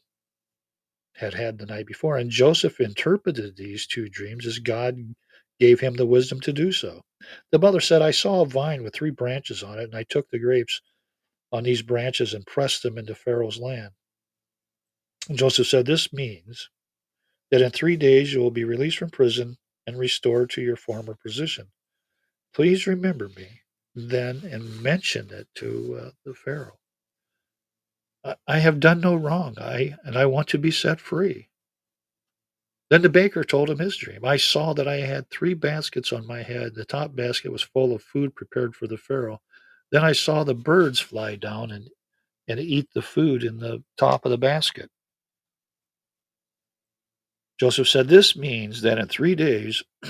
had 1.15 1.35
had 1.35 1.59
the 1.59 1.67
night 1.67 1.87
before, 1.87 2.17
and 2.17 2.31
Joseph 2.31 2.81
interpreted 2.81 3.57
these 3.57 3.87
two 3.87 4.09
dreams 4.09 4.47
as 4.47 4.59
God 4.59 4.97
gave 5.59 5.81
him 5.81 5.95
the 5.95 6.07
wisdom 6.07 6.41
to 6.41 6.53
do 6.53 6.73
so. 6.73 7.03
The 7.53 7.59
butler 7.59 7.81
said, 7.81 8.01
I 8.03 8.11
saw 8.13 8.41
a 8.41 8.47
vine 8.47 8.83
with 8.83 8.95
three 8.95 9.11
branches 9.11 9.63
on 9.63 9.79
it, 9.79 9.85
and 9.85 9.95
I 9.95 10.05
took 10.05 10.31
the 10.31 10.39
grapes 10.39 10.81
on 11.53 11.65
these 11.65 11.83
branches 11.83 12.35
and 12.35 12.47
pressed 12.47 12.83
them 12.83 12.97
into 12.99 13.15
Pharaoh's 13.15 13.59
land. 13.59 13.91
Joseph 15.33 15.69
said, 15.69 15.87
This 15.87 16.13
means 16.13 16.71
that 17.51 17.63
in 17.63 17.71
three 17.71 17.97
days 17.97 18.33
you 18.33 18.41
will 18.41 18.51
be 18.51 18.65
released 18.65 18.99
from 18.99 19.11
prison 19.11 19.59
and 19.87 19.99
restored 19.99 20.51
to 20.51 20.63
your 20.63 20.77
former 20.77 21.15
position. 21.15 21.69
Please 22.55 22.87
remember 22.87 23.29
me 23.37 23.63
then 23.95 24.43
and 24.51 24.83
mention 24.83 25.31
it 25.33 25.49
to 25.57 26.01
uh, 26.03 26.11
the 26.25 26.35
Pharaoh. 26.35 26.79
I, 28.25 28.37
I 28.47 28.59
have 28.59 28.81
done 28.81 29.01
no 29.01 29.15
wrong, 29.15 29.57
I 29.59 29.97
and 30.05 30.17
I 30.17 30.27
want 30.27 30.49
to 30.49 30.59
be 30.59 30.71
set 30.71 31.01
free. 31.01 31.49
Then 32.91 33.03
the 33.03 33.09
baker 33.09 33.45
told 33.45 33.71
him 33.71 33.79
his 33.79 33.97
dream. 33.97 34.25
I 34.25 34.37
saw 34.37 34.75
that 34.75 34.89
I 34.89 34.99
had 34.99 35.31
three 35.31 35.55
baskets 35.55 36.13
on 36.13 36.27
my 36.27 36.43
head. 36.43 36.75
The 36.75 36.85
top 36.85 37.15
basket 37.15 37.53
was 37.53 37.63
full 37.63 37.95
of 37.95 38.03
food 38.03 38.35
prepared 38.35 38.75
for 38.75 38.89
the 38.89 38.99
Pharaoh. 38.99 39.41
Then 39.93 40.05
I 40.05 40.13
saw 40.13 40.45
the 40.45 40.55
birds 40.55 41.01
fly 41.01 41.37
down 41.37 41.71
and, 41.71 41.89
and 42.49 42.61
eat 42.61 42.89
the 42.95 43.03
food 43.03 43.45
in 43.45 43.59
the 43.59 43.83
top 43.97 44.25
of 44.25 44.31
the 44.31 44.39
basket. 44.39 44.91
Joseph 47.61 47.91
said, 47.91 48.09
This 48.09 48.35
means 48.35 48.81
that 48.81 48.97
in 48.97 49.07
three 49.07 49.35
days 49.35 49.83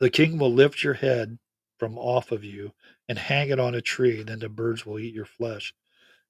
the 0.00 0.10
king 0.10 0.36
will 0.36 0.52
lift 0.52 0.84
your 0.84 0.92
head 0.92 1.38
from 1.78 1.96
off 1.96 2.30
of 2.30 2.44
you 2.44 2.72
and 3.08 3.18
hang 3.18 3.48
it 3.48 3.58
on 3.58 3.74
a 3.74 3.80
tree, 3.80 4.22
then 4.22 4.38
the 4.40 4.50
birds 4.50 4.84
will 4.84 4.98
eat 4.98 5.14
your 5.14 5.24
flesh. 5.24 5.72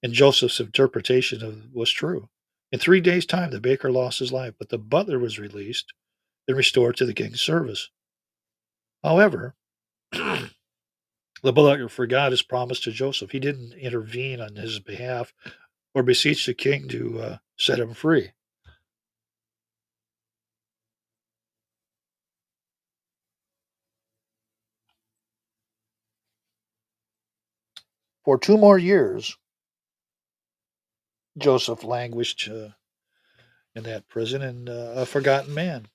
And 0.01 0.13
Joseph's 0.13 0.61
interpretation 0.61 1.43
of 1.43 1.75
was 1.75 1.91
true. 1.91 2.29
In 2.71 2.79
three 2.79 3.01
days' 3.01 3.27
time, 3.27 3.51
the 3.51 3.61
baker 3.61 3.91
lost 3.91 4.21
his 4.21 4.31
life, 4.31 4.55
but 4.61 4.69
the 4.69 4.79
butler 4.79 5.19
was 5.19 5.41
released 5.41 5.93
and 6.47 6.57
restored 6.57 6.97
to 6.99 7.05
the 7.05 7.13
king's 7.13 7.41
service. 7.41 7.91
However, 9.03 9.57
the 10.13 10.53
butler 11.43 11.89
forgot 11.89 12.31
his 12.31 12.43
promise 12.43 12.79
to 12.83 12.93
Joseph. 12.93 13.33
He 13.33 13.41
didn't 13.41 13.73
intervene 13.73 14.41
on 14.41 14.55
his 14.55 14.79
behalf 14.79 15.35
or 15.97 16.05
beseech 16.05 16.47
the 16.47 16.55
king 16.55 16.87
to 16.91 17.19
uh, 17.19 17.37
set 17.57 17.81
him 17.81 17.93
free. 17.93 18.31
For 28.25 28.39
two 28.39 28.59
more 28.59 28.79
years, 28.79 29.37
Joseph 31.39 31.85
languished 31.85 32.49
uh, 32.49 32.69
in 33.75 33.85
that 33.85 34.09
prison 34.09 34.43
and 34.43 34.69
uh, 34.69 34.93
a 34.97 35.07
forgotten 35.07 35.55
man. 35.55 35.89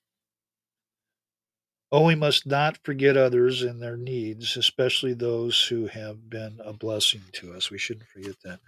Oh, 1.92 2.06
we 2.06 2.16
must 2.16 2.46
not 2.46 2.80
forget 2.84 3.16
others 3.16 3.62
and 3.62 3.82
their 3.82 3.96
needs, 3.96 4.58
especially 4.58 5.14
those 5.14 5.66
who 5.66 5.86
have 5.88 6.30
been 6.30 6.60
a 6.64 6.74
blessing 6.74 7.22
to 7.34 7.54
us. 7.54 7.70
We 7.70 7.78
shouldn't 7.78 8.10
forget 8.10 8.36
that. 8.44 8.60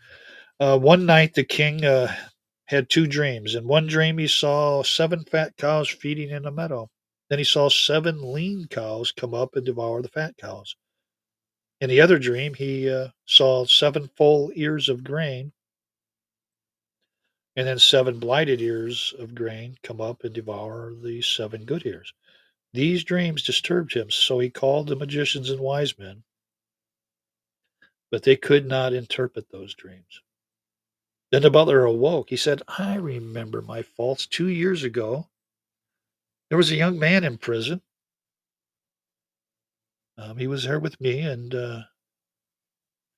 Uh, 0.59 0.77
one 0.77 1.05
night, 1.05 1.33
the 1.33 1.43
king 1.43 1.83
uh, 1.83 2.15
had 2.65 2.89
two 2.89 3.07
dreams. 3.07 3.55
In 3.55 3.67
one 3.67 3.87
dream, 3.87 4.17
he 4.17 4.27
saw 4.27 4.83
seven 4.83 5.23
fat 5.23 5.57
cows 5.57 5.89
feeding 5.89 6.29
in 6.29 6.45
a 6.45 6.51
meadow. 6.51 6.89
Then 7.29 7.39
he 7.39 7.45
saw 7.45 7.69
seven 7.69 8.31
lean 8.31 8.67
cows 8.69 9.11
come 9.11 9.33
up 9.33 9.55
and 9.55 9.65
devour 9.65 10.01
the 10.01 10.09
fat 10.09 10.35
cows. 10.37 10.75
In 11.79 11.89
the 11.89 12.01
other 12.01 12.17
dream, 12.17 12.53
he 12.53 12.89
uh, 12.89 13.09
saw 13.25 13.65
seven 13.65 14.09
full 14.15 14.51
ears 14.55 14.89
of 14.89 15.03
grain 15.03 15.51
and 17.55 17.67
then 17.67 17.79
seven 17.79 18.19
blighted 18.19 18.61
ears 18.61 19.15
of 19.17 19.33
grain 19.33 19.77
come 19.81 19.99
up 19.99 20.23
and 20.23 20.33
devour 20.33 20.93
the 20.93 21.21
seven 21.23 21.65
good 21.65 21.85
ears. 21.85 22.13
These 22.71 23.03
dreams 23.03 23.41
disturbed 23.41 23.93
him, 23.93 24.11
so 24.11 24.37
he 24.37 24.51
called 24.51 24.87
the 24.87 24.95
magicians 24.95 25.49
and 25.49 25.59
wise 25.59 25.97
men, 25.97 26.23
but 28.11 28.21
they 28.21 28.35
could 28.35 28.67
not 28.67 28.93
interpret 28.93 29.49
those 29.49 29.73
dreams. 29.73 30.21
Then 31.31 31.41
the 31.41 31.49
butler 31.49 31.83
awoke. 31.83 32.29
He 32.29 32.37
said, 32.37 32.61
I 32.77 32.95
remember 32.95 33.61
my 33.61 33.81
faults 33.81 34.27
two 34.27 34.47
years 34.47 34.83
ago. 34.83 35.27
There 36.49 36.57
was 36.57 36.71
a 36.71 36.75
young 36.75 36.99
man 36.99 37.23
in 37.23 37.37
prison. 37.39 37.81
Um, 40.17 40.37
he 40.37 40.47
was 40.47 40.63
there 40.63 40.79
with 40.79 40.99
me, 40.99 41.19
and 41.21 41.53
uh, 41.53 41.81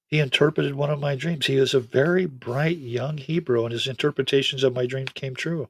he 0.08 0.20
interpreted 0.20 0.76
one 0.76 0.90
of 0.90 1.00
my 1.00 1.16
dreams. 1.16 1.46
He 1.46 1.56
is 1.58 1.74
a 1.74 1.80
very 1.80 2.26
bright 2.26 2.78
young 2.78 3.18
Hebrew, 3.18 3.64
and 3.64 3.72
his 3.72 3.88
interpretations 3.88 4.64
of 4.64 4.74
my 4.74 4.86
dreams 4.86 5.12
came 5.14 5.36
true. 5.36 5.70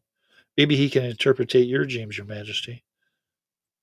Maybe 0.57 0.75
he 0.75 0.89
can 0.89 1.05
interpret 1.05 1.53
your 1.53 1.85
dreams, 1.85 2.17
Your 2.17 2.25
Majesty. 2.25 2.83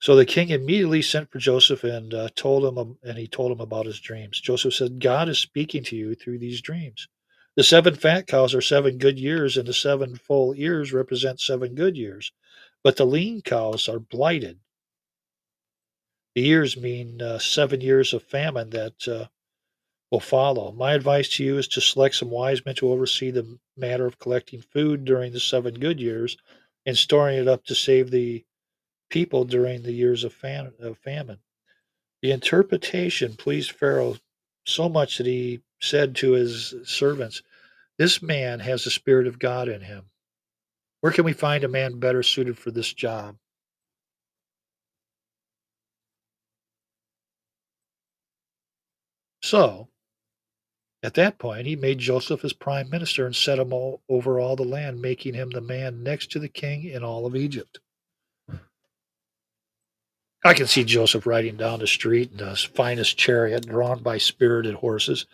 So 0.01 0.15
the 0.15 0.27
king 0.27 0.51
immediately 0.51 1.01
sent 1.03 1.31
for 1.31 1.39
Joseph 1.39 1.83
and 1.83 2.13
uh, 2.13 2.29
told 2.35 2.65
him, 2.65 2.99
and 3.03 3.17
he 3.17 3.27
told 3.27 3.53
him 3.53 3.61
about 3.61 3.87
his 3.87 3.99
dreams. 3.99 4.41
Joseph 4.41 4.75
said, 4.75 5.01
"God 5.01 5.29
is 5.29 5.39
speaking 5.39 5.83
to 5.85 5.97
you 5.97 6.15
through 6.15 6.39
these 6.39 6.61
dreams. 6.61 7.09
The 7.57 7.65
seven 7.65 7.95
fat 7.95 8.27
cows 8.27 8.55
are 8.55 8.61
seven 8.61 8.99
good 8.99 9.19
years, 9.19 9.57
and 9.57 9.67
the 9.67 9.73
seven 9.73 10.17
full 10.17 10.53
ears 10.55 10.93
represent 10.93 11.41
seven 11.41 11.75
good 11.75 11.97
years. 11.97 12.31
But 12.85 12.97
the 12.97 13.07
lean 13.07 13.41
cows 13.41 13.89
are 13.89 13.99
blighted. 13.99 14.61
The 16.37 16.43
years 16.43 16.77
mean 16.77 17.23
uh, 17.23 17.39
seven 17.39 17.81
years 17.81 18.13
of 18.13 18.23
famine 18.23 18.69
that 18.69 19.09
uh, 19.09 19.29
will 20.11 20.21
follow. 20.21 20.71
My 20.71 20.93
advice 20.93 21.31
to 21.31 21.45
you 21.45 21.57
is 21.57 21.67
to 21.69 21.81
select 21.81 22.15
some 22.15 22.29
wise 22.29 22.63
men 22.63 22.75
to 22.75 22.93
oversee 22.93 23.31
the 23.31 23.59
matter 23.75 24.05
of 24.05 24.19
collecting 24.19 24.61
food 24.61 25.07
during 25.07 25.33
the 25.33 25.41
seven 25.41 25.81
good 25.81 25.99
years 25.99 26.37
and 26.85 26.95
storing 26.95 27.39
it 27.39 27.49
up 27.49 27.65
to 27.65 27.75
save 27.75 28.11
the 28.11 28.45
people 29.09 29.47
during 29.47 29.83
the 29.83 29.93
years 29.93 30.25
of, 30.25 30.35
fam- 30.35 30.75
of 30.79 30.99
famine. 30.99 31.39
The 32.21 32.33
interpretation 32.33 33.37
pleased 33.37 33.73
Pharaoh 33.73 34.19
so 34.67 34.91
much 34.91 35.17
that 35.17 35.27
he 35.27 35.63
said 35.81 36.15
to 36.17 36.33
his 36.33 36.75
servants, 36.85 37.43
This 37.97 38.21
man 38.21 38.61
has 38.61 38.85
the 38.85 38.91
Spirit 38.91 39.27
of 39.27 39.39
God 39.39 39.69
in 39.71 39.81
him. 39.81 40.11
Where 41.01 41.15
can 41.15 41.25
we 41.25 41.33
find 41.33 41.65
a 41.65 41.69
man 41.69 41.99
better 41.99 42.23
suited 42.23 42.59
for 42.59 42.71
this 42.71 42.93
job? 42.93 43.39
So, 49.47 49.89
at 51.05 51.15
that 51.15 51.39
point, 51.39 51.69
he 51.69 51.77
made 51.77 52.01
Joseph 52.01 52.41
his 52.41 52.53
prime 52.53 52.91
minister 52.91 53.27
and 53.27 53.37
set 53.37 53.61
him 53.61 53.73
all 53.73 54.03
over 54.09 54.41
all 54.41 54.57
the 54.57 54.65
land, 54.65 55.01
making 55.01 55.35
him 55.35 55.51
the 55.51 55.61
man 55.61 56.03
next 56.03 56.33
to 56.33 56.41
the 56.41 56.49
king 56.49 56.83
in 56.83 57.05
all 57.05 57.27
of 57.27 57.37
Egypt. 57.37 57.79
I 60.45 60.53
can 60.53 60.67
see 60.67 60.83
Joseph 60.83 61.27
riding 61.27 61.57
down 61.57 61.79
the 61.79 61.87
street 61.87 62.33
in 62.33 62.39
his 62.39 62.65
finest 62.65 63.17
chariot, 63.17 63.69
drawn 63.69 64.03
by 64.03 64.19
spirited 64.19 64.75
horses, 64.75 65.27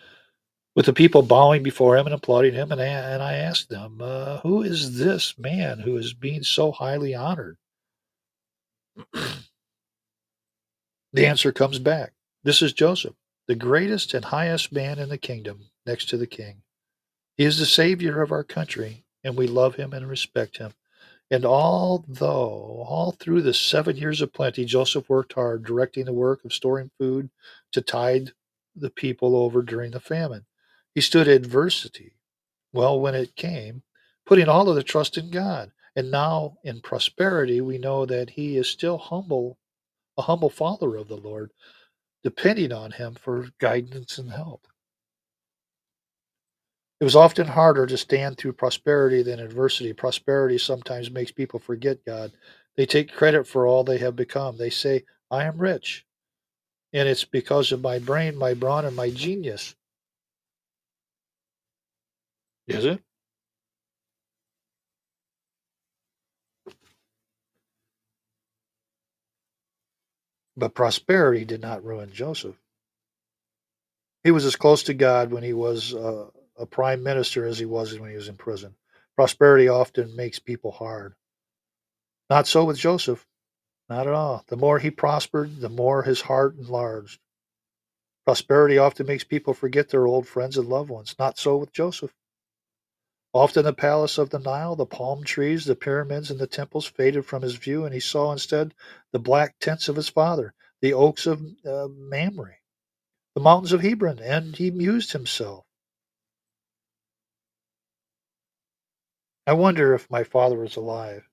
with 0.76 0.84
the 0.84 0.92
people 0.92 1.22
bowing 1.22 1.62
before 1.62 1.96
him 1.96 2.04
and 2.04 2.14
applauding 2.14 2.52
him. 2.52 2.70
And 2.70 2.82
I, 2.82 2.84
and 2.84 3.22
I 3.22 3.36
asked 3.36 3.70
them, 3.70 4.02
uh, 4.02 4.40
Who 4.40 4.60
is 4.60 4.98
this 4.98 5.38
man 5.38 5.78
who 5.78 5.96
is 5.96 6.12
being 6.12 6.42
so 6.42 6.70
highly 6.70 7.14
honored? 7.14 7.56
the 11.14 11.26
answer 11.26 11.50
comes 11.50 11.78
back 11.78 12.12
This 12.44 12.60
is 12.60 12.74
Joseph, 12.74 13.14
the 13.48 13.54
greatest 13.54 14.14
and 14.14 14.26
highest 14.26 14.72
man 14.72 14.98
in 14.98 15.08
the 15.08 15.18
kingdom, 15.18 15.70
next 15.86 16.08
to 16.10 16.16
the 16.16 16.26
king. 16.26 16.62
He 17.36 17.44
is 17.44 17.58
the 17.58 17.66
savior 17.66 18.22
of 18.22 18.32
our 18.32 18.44
country, 18.44 19.04
and 19.24 19.36
we 19.36 19.46
love 19.46 19.76
him 19.76 19.92
and 19.92 20.08
respect 20.08 20.58
him. 20.58 20.72
And 21.30 21.44
although 21.46 22.84
all 22.86 23.12
through 23.12 23.42
the 23.42 23.54
seven 23.54 23.96
years 23.96 24.20
of 24.20 24.32
plenty, 24.32 24.64
Joseph 24.66 25.08
worked 25.08 25.32
hard, 25.32 25.64
directing 25.64 26.04
the 26.04 26.12
work 26.12 26.44
of 26.44 26.52
storing 26.52 26.90
food 26.98 27.30
to 27.72 27.80
tide 27.80 28.32
the 28.76 28.90
people 28.90 29.34
over 29.34 29.62
during 29.62 29.92
the 29.92 30.00
famine. 30.00 30.44
He 30.94 31.00
stood 31.00 31.28
adversity 31.28 32.12
well 32.72 33.00
when 33.00 33.14
it 33.14 33.34
came, 33.34 33.82
putting 34.26 34.48
all 34.48 34.68
of 34.68 34.76
the 34.76 34.82
trust 34.82 35.16
in 35.16 35.30
God. 35.30 35.72
And 35.96 36.10
now 36.10 36.58
in 36.64 36.80
prosperity, 36.80 37.60
we 37.60 37.78
know 37.78 38.06
that 38.06 38.30
he 38.30 38.56
is 38.56 38.68
still 38.68 38.98
humble, 38.98 39.58
a 40.16 40.22
humble 40.22 40.50
follower 40.50 40.96
of 40.96 41.08
the 41.08 41.16
Lord, 41.16 41.50
depending 42.24 42.72
on 42.72 42.92
him 42.92 43.14
for 43.14 43.48
guidance 43.60 44.18
and 44.18 44.30
help. 44.32 44.66
It 47.00 47.04
was 47.04 47.16
often 47.16 47.46
harder 47.46 47.86
to 47.86 47.98
stand 47.98 48.38
through 48.38 48.54
prosperity 48.54 49.22
than 49.22 49.40
adversity. 49.40 49.92
Prosperity 49.92 50.58
sometimes 50.58 51.10
makes 51.10 51.32
people 51.32 51.58
forget 51.60 52.04
God. 52.06 52.32
They 52.76 52.86
take 52.86 53.12
credit 53.12 53.46
for 53.46 53.66
all 53.66 53.84
they 53.84 53.98
have 53.98 54.16
become. 54.16 54.56
They 54.56 54.70
say, 54.70 55.04
I 55.30 55.44
am 55.44 55.58
rich. 55.58 56.06
And 56.92 57.08
it's 57.08 57.24
because 57.24 57.72
of 57.72 57.82
my 57.82 57.98
brain, 57.98 58.36
my 58.36 58.54
brawn, 58.54 58.84
and 58.86 58.96
my 58.96 59.10
genius. 59.10 59.74
Is 62.68 62.84
it? 62.86 63.02
But 70.56 70.74
prosperity 70.74 71.44
did 71.44 71.60
not 71.60 71.84
ruin 71.84 72.12
Joseph. 72.12 72.56
He 74.24 74.30
was 74.30 74.44
as 74.44 74.56
close 74.56 74.84
to 74.84 74.94
God 74.94 75.32
when 75.32 75.42
he 75.42 75.52
was 75.52 75.94
uh, 75.94 76.26
a 76.58 76.66
prime 76.66 77.02
minister 77.02 77.46
as 77.46 77.58
he 77.58 77.64
was 77.64 77.98
when 77.98 78.10
he 78.10 78.16
was 78.16 78.28
in 78.28 78.36
prison. 78.36 78.74
Prosperity 79.16 79.68
often 79.68 80.14
makes 80.16 80.38
people 80.38 80.72
hard. 80.72 81.14
Not 82.30 82.46
so 82.46 82.64
with 82.64 82.78
Joseph. 82.78 83.26
Not 83.88 84.06
at 84.06 84.14
all. 84.14 84.44
The 84.48 84.56
more 84.56 84.78
he 84.78 84.90
prospered, 84.90 85.60
the 85.60 85.68
more 85.68 86.02
his 86.02 86.22
heart 86.22 86.56
enlarged. 86.56 87.20
Prosperity 88.24 88.78
often 88.78 89.06
makes 89.06 89.24
people 89.24 89.54
forget 89.54 89.88
their 89.88 90.06
old 90.06 90.26
friends 90.28 90.56
and 90.56 90.68
loved 90.68 90.90
ones. 90.90 91.16
Not 91.18 91.38
so 91.38 91.56
with 91.56 91.72
Joseph. 91.72 92.14
Often 93.34 93.64
the 93.64 93.72
palace 93.72 94.18
of 94.18 94.30
the 94.30 94.38
Nile, 94.38 94.76
the 94.76 94.84
palm 94.84 95.24
trees, 95.24 95.64
the 95.64 95.74
pyramids, 95.74 96.30
and 96.30 96.38
the 96.38 96.46
temples 96.46 96.86
faded 96.86 97.24
from 97.24 97.42
his 97.42 97.54
view, 97.54 97.84
and 97.84 97.94
he 97.94 98.00
saw 98.00 98.30
instead 98.30 98.74
the 99.12 99.18
black 99.18 99.58
tents 99.58 99.88
of 99.88 99.96
his 99.96 100.08
father, 100.08 100.52
the 100.82 100.92
oaks 100.92 101.26
of 101.26 101.40
uh, 101.66 101.88
Mamre, 101.88 102.56
the 103.34 103.40
mountains 103.40 103.72
of 103.72 103.80
Hebron, 103.80 104.18
and 104.18 104.54
he 104.56 104.70
mused 104.70 105.12
himself. 105.12 105.64
I 109.46 109.54
wonder 109.54 109.94
if 109.94 110.10
my 110.10 110.24
father 110.24 110.62
is 110.64 110.76
alive. 110.76 111.26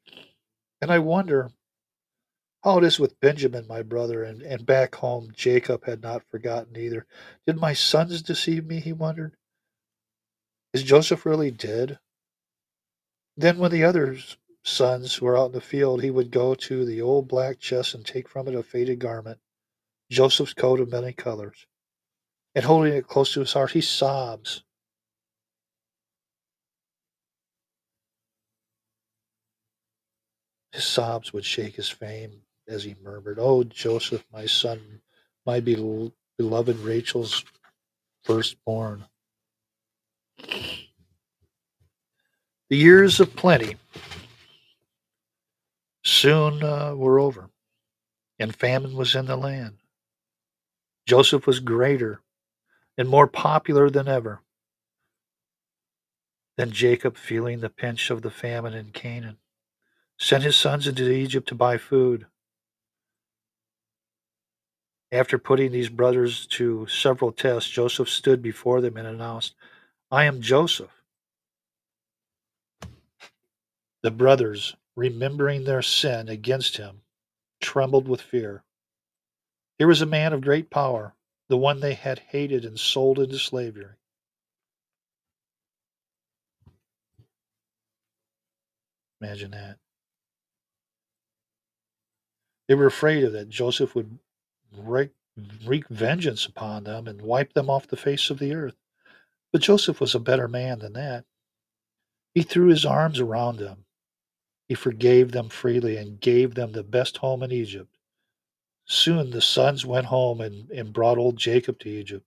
And 0.82 0.91
I 0.91 1.00
wonder 1.00 1.52
how 2.64 2.78
it 2.78 2.84
is 2.86 3.00
with 3.00 3.20
Benjamin, 3.20 3.68
my 3.68 3.84
brother, 3.84 4.24
and, 4.24 4.41
and 4.41 4.66
back 4.66 4.95
home 4.95 5.32
Jacob 5.36 5.86
had 5.86 6.02
not 6.02 6.24
forgotten 6.32 6.78
either. 6.78 7.06
Did 7.45 7.58
my 7.58 7.74
sons 7.74 8.22
deceive 8.22 8.66
me? 8.66 8.80
He 8.80 8.93
wondered. 8.93 9.36
Is 10.74 10.84
Joseph 10.84 11.26
really 11.26 11.51
dead? 11.51 11.99
Then, 13.38 13.57
when 13.57 13.72
the 13.72 13.84
other 13.84 14.17
sons 14.63 15.22
were 15.22 15.38
out 15.38 15.47
in 15.47 15.51
the 15.53 15.61
field, 15.61 16.03
he 16.03 16.11
would 16.11 16.32
go 16.32 16.55
to 16.55 16.86
the 16.86 17.01
old 17.01 17.28
black 17.28 17.59
chest 17.59 17.95
and 17.95 18.05
take 18.05 18.28
from 18.30 18.47
it 18.47 18.55
a 18.55 18.63
faded 18.63 18.99
garment, 18.99 19.39
Joseph's 20.11 20.53
coat 20.53 20.80
of 20.80 20.91
many 20.91 21.13
colors. 21.13 21.65
And 22.55 22.65
holding 22.65 22.93
it 22.93 23.07
close 23.07 23.34
to 23.34 23.41
his 23.41 23.53
heart, 23.53 23.72
he 23.72 23.82
sobs 23.82 24.63
His 30.72 30.84
sobs 30.86 31.34
would 31.34 31.45
shake 31.45 31.76
his 31.76 31.89
frame 31.89 32.43
as 32.67 32.84
he 32.84 32.95
murmured, 33.01 33.39
Oh, 33.39 33.63
Joseph, 33.63 34.24
my 34.32 34.45
son, 34.45 35.01
my 35.45 35.59
beloved 35.59 36.78
Rachel's 36.80 37.43
firstborn. 38.24 39.05
The 42.69 42.77
years 42.77 43.19
of 43.19 43.35
plenty 43.35 43.77
soon 46.03 46.63
uh, 46.63 46.93
were 46.95 47.19
over, 47.19 47.49
and 48.37 48.55
famine 48.55 48.95
was 48.95 49.15
in 49.15 49.25
the 49.25 49.35
land. 49.35 49.77
Joseph 51.07 51.47
was 51.47 51.59
greater 51.59 52.21
and 52.97 53.09
more 53.09 53.27
popular 53.27 53.89
than 53.89 54.07
ever. 54.07 54.41
Then 56.57 56.71
Jacob, 56.71 57.17
feeling 57.17 57.61
the 57.61 57.69
pinch 57.69 58.09
of 58.09 58.21
the 58.21 58.29
famine 58.29 58.73
in 58.73 58.91
Canaan, 58.91 59.37
sent 60.19 60.43
his 60.43 60.57
sons 60.57 60.85
into 60.85 61.09
Egypt 61.09 61.47
to 61.47 61.55
buy 61.55 61.77
food. 61.77 62.27
After 65.11 65.39
putting 65.39 65.71
these 65.71 65.89
brothers 65.89 66.45
to 66.47 66.85
several 66.87 67.31
tests, 67.31 67.69
Joseph 67.69 68.09
stood 68.09 68.41
before 68.41 68.81
them 68.81 68.97
and 68.97 69.07
announced, 69.07 69.55
I 70.12 70.26
am 70.26 70.41
Joseph. 70.41 71.03
The 74.01 74.12
brothers, 74.12 74.76
remembering 74.95 75.64
their 75.66 75.82
sin 75.84 76.30
against 76.30 76.78
him, 76.78 77.01
trembled 77.62 78.07
with 78.07 78.22
fear. 78.22 78.64
Here 79.78 79.88
was 79.88 80.01
a 80.01 80.07
man 80.07 80.34
of 80.34 80.41
great 80.41 80.70
power, 80.70 81.14
the 81.47 81.57
one 81.57 81.80
they 81.80 81.93
had 81.93 82.20
hated 82.20 82.66
and 82.66 82.80
sold 82.80 83.20
into 83.20 83.38
slavery. 83.38 83.95
Imagine 89.22 89.51
that. 89.51 89.78
They 92.68 92.76
were 92.76 92.86
afraid 92.88 93.24
of 93.24 93.34
that 93.34 93.49
Joseph 93.49 93.93
would 93.95 94.18
wreak, 94.76 95.12
wreak 95.66 95.88
vengeance 95.88 96.45
upon 96.45 96.86
them 96.86 97.07
and 97.07 97.22
wipe 97.22 97.53
them 97.53 97.70
off 97.70 97.88
the 97.88 97.97
face 97.97 98.30
of 98.30 98.39
the 98.39 98.53
earth. 98.53 98.76
But 99.54 99.62
Joseph 99.62 100.02
was 100.02 100.16
a 100.16 100.20
better 100.20 100.47
man 100.47 100.80
than 100.80 100.93
that. 100.93 101.26
He 102.36 102.43
threw 102.43 102.70
his 102.70 102.86
arms 102.86 103.20
around 103.20 103.58
them 103.60 103.78
He 104.68 104.76
forgave 104.76 105.32
them 105.32 105.50
freely 105.50 105.97
and 105.97 106.20
gave 106.20 106.56
them 106.56 106.72
the 106.72 106.84
best 106.84 107.18
home 107.18 107.43
in 107.43 107.52
Egypt. 107.52 107.95
Soon 108.86 109.32
the 109.32 109.41
sons 109.41 109.86
went 109.86 110.08
home 110.08 110.41
and, 110.41 110.70
and 110.72 110.93
brought 110.93 111.18
old 111.18 111.38
Jacob 111.38 111.80
to 111.80 111.89
Egypt, 111.89 112.26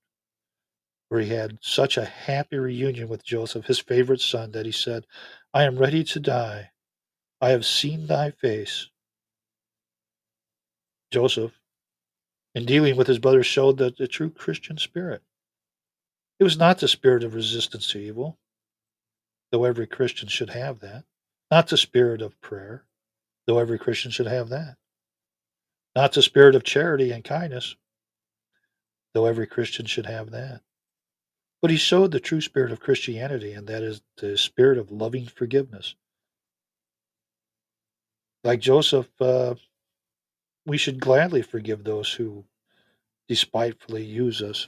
where 1.09 1.21
he 1.21 1.31
had 1.31 1.59
such 1.63 1.97
a 1.97 2.05
happy 2.07 2.59
reunion 2.59 3.09
with 3.09 3.25
Joseph, 3.25 3.67
his 3.67 3.81
favorite 3.81 4.21
son, 4.21 4.53
that 4.53 4.67
he 4.67 4.73
said, 4.73 5.07
I 5.55 5.65
am 5.65 5.79
ready 5.79 6.05
to 6.05 6.21
die. 6.21 6.73
I 7.41 7.51
have 7.51 7.67
seen 7.67 8.07
thy 8.09 8.33
face. 8.33 8.89
Joseph, 11.13 11.53
in 12.55 12.67
dealing 12.67 12.97
with 12.97 13.09
his 13.09 13.19
brothers, 13.21 13.47
showed 13.47 13.79
the, 13.79 13.93
the 13.97 14.09
true 14.09 14.31
Christian 14.31 14.79
spirit. 14.79 15.23
It 16.43 16.51
was 16.51 16.59
not 16.59 16.81
the 16.81 16.89
spirit 16.89 17.23
of 17.23 17.37
resistance 17.37 17.87
to 17.93 18.01
evil, 18.01 18.37
though 19.53 19.63
every 19.63 19.87
Christian 19.87 20.29
should 20.29 20.51
have 20.51 20.81
that. 20.81 21.05
Not 21.53 21.69
the 21.69 21.77
spirit 21.77 22.21
of 22.21 22.41
prayer, 22.41 22.85
though 23.47 23.61
every 23.61 23.79
Christian 23.79 24.11
should 24.11 24.27
have 24.27 24.49
that. 24.49 24.77
Not 25.95 26.15
the 26.15 26.21
spirit 26.21 26.57
of 26.57 26.65
charity 26.65 27.13
and 27.13 27.23
kindness, 27.23 27.77
though 29.15 29.27
every 29.27 29.47
Christian 29.47 29.87
should 29.87 30.07
have 30.07 30.33
that. 30.33 30.63
But 31.61 31.71
he 31.71 31.77
showed 31.77 32.11
the 32.11 32.19
true 32.19 32.41
spirit 32.41 32.73
of 32.73 32.81
Christianity, 32.81 33.53
and 33.53 33.69
that 33.69 33.85
is 33.85 34.03
the 34.17 34.37
spirit 34.37 34.79
of 34.79 34.91
loving 34.91 35.27
forgiveness. 35.27 35.95
Like 38.43 38.59
Joseph, 38.59 39.09
uh, 39.21 39.55
we 40.67 40.77
should 40.77 40.99
gladly 40.99 41.43
forgive 41.43 41.85
those 41.85 42.13
who 42.13 42.45
despitefully 43.29 44.05
use 44.05 44.43
us. 44.43 44.67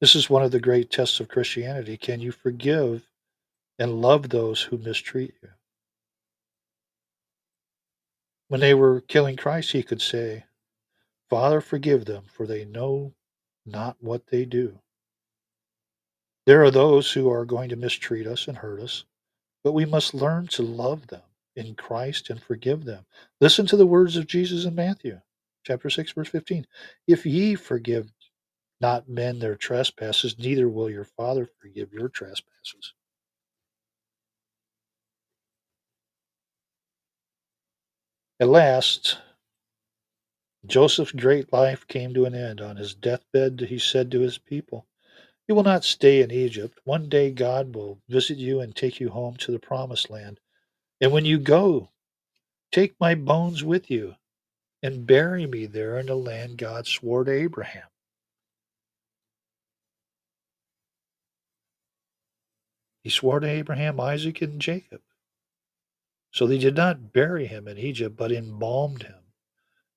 This 0.00 0.14
is 0.14 0.30
one 0.30 0.42
of 0.42 0.52
the 0.52 0.60
great 0.60 0.90
tests 0.90 1.20
of 1.20 1.28
Christianity. 1.28 1.96
Can 1.96 2.20
you 2.20 2.32
forgive 2.32 3.08
and 3.78 4.00
love 4.02 4.28
those 4.28 4.62
who 4.62 4.78
mistreat 4.78 5.34
you. 5.42 5.50
When 8.48 8.60
they 8.60 8.74
were 8.74 9.02
killing 9.02 9.36
Christ, 9.36 9.72
he 9.72 9.82
could 9.82 10.02
say, 10.02 10.44
Father, 11.30 11.60
forgive 11.60 12.06
them, 12.06 12.24
for 12.26 12.46
they 12.46 12.64
know 12.64 13.12
not 13.66 13.96
what 14.00 14.26
they 14.28 14.44
do. 14.44 14.80
There 16.46 16.64
are 16.64 16.70
those 16.70 17.12
who 17.12 17.30
are 17.30 17.44
going 17.44 17.68
to 17.68 17.76
mistreat 17.76 18.26
us 18.26 18.48
and 18.48 18.56
hurt 18.56 18.80
us, 18.80 19.04
but 19.62 19.72
we 19.72 19.84
must 19.84 20.14
learn 20.14 20.46
to 20.48 20.62
love 20.62 21.06
them 21.08 21.22
in 21.56 21.74
Christ 21.74 22.30
and 22.30 22.42
forgive 22.42 22.84
them. 22.84 23.04
Listen 23.40 23.66
to 23.66 23.76
the 23.76 23.86
words 23.86 24.16
of 24.16 24.26
Jesus 24.26 24.64
in 24.64 24.74
Matthew 24.74 25.20
chapter 25.64 25.90
6 25.90 26.12
verse 26.12 26.28
15. 26.28 26.66
If 27.06 27.26
ye 27.26 27.54
forgive 27.54 28.10
not 28.80 29.08
men 29.08 29.38
their 29.38 29.56
trespasses, 29.56 30.38
neither 30.38 30.68
will 30.68 30.90
your 30.90 31.04
Father 31.04 31.48
forgive 31.60 31.92
your 31.92 32.08
trespasses. 32.08 32.94
At 38.40 38.48
last, 38.48 39.18
Joseph's 40.66 41.12
great 41.12 41.52
life 41.52 41.86
came 41.88 42.14
to 42.14 42.24
an 42.26 42.34
end. 42.34 42.60
On 42.60 42.76
his 42.76 42.94
deathbed, 42.94 43.60
he 43.68 43.78
said 43.78 44.10
to 44.12 44.20
his 44.20 44.38
people, 44.38 44.86
You 45.48 45.54
will 45.54 45.64
not 45.64 45.84
stay 45.84 46.22
in 46.22 46.30
Egypt. 46.30 46.78
One 46.84 47.08
day 47.08 47.32
God 47.32 47.74
will 47.74 48.00
visit 48.08 48.38
you 48.38 48.60
and 48.60 48.76
take 48.76 49.00
you 49.00 49.10
home 49.10 49.36
to 49.38 49.52
the 49.52 49.58
promised 49.58 50.10
land. 50.10 50.40
And 51.00 51.12
when 51.12 51.24
you 51.24 51.38
go, 51.38 51.90
take 52.72 52.94
my 53.00 53.14
bones 53.14 53.64
with 53.64 53.90
you 53.90 54.14
and 54.82 55.06
bury 55.06 55.46
me 55.46 55.66
there 55.66 55.98
in 55.98 56.06
the 56.06 56.14
land 56.16 56.58
God 56.58 56.86
swore 56.86 57.24
to 57.24 57.32
Abraham. 57.32 57.88
He 63.02 63.10
swore 63.10 63.40
to 63.40 63.48
Abraham, 63.48 64.00
Isaac, 64.00 64.42
and 64.42 64.60
Jacob. 64.60 65.00
So 66.32 66.46
they 66.46 66.58
did 66.58 66.76
not 66.76 67.12
bury 67.12 67.46
him 67.46 67.68
in 67.68 67.78
Egypt, 67.78 68.16
but 68.16 68.32
embalmed 68.32 69.04
him 69.04 69.14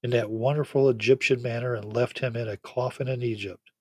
in 0.03 0.11
that 0.11 0.29
wonderful 0.29 0.89
Egyptian 0.89 1.41
manner 1.41 1.75
and 1.75 1.93
left 1.93 2.19
him 2.19 2.35
in 2.35 2.47
a 2.47 2.57
coffin 2.57 3.07
in 3.07 3.21
Egypt. 3.21 3.71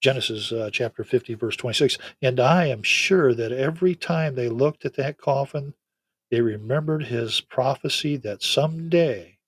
Genesis 0.00 0.50
uh, 0.52 0.70
chapter 0.72 1.04
50, 1.04 1.34
verse 1.34 1.56
26. 1.56 1.98
And 2.22 2.40
I 2.40 2.66
am 2.66 2.82
sure 2.82 3.34
that 3.34 3.52
every 3.52 3.94
time 3.94 4.34
they 4.34 4.48
looked 4.48 4.84
at 4.86 4.96
that 4.96 5.18
coffin, 5.18 5.74
they 6.30 6.40
remembered 6.40 7.04
his 7.04 7.40
prophecy 7.40 8.16
that 8.18 8.42
someday 8.42 9.38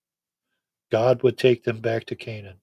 God 0.91 1.23
would 1.23 1.37
take 1.37 1.63
them 1.63 1.79
back 1.79 2.05
to 2.05 2.15
Canaan. 2.15 2.59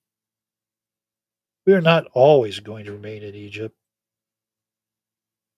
We 1.66 1.72
are 1.72 1.80
not 1.80 2.06
always 2.12 2.60
going 2.60 2.84
to 2.84 2.92
remain 2.92 3.22
in 3.22 3.34
Egypt, 3.34 3.76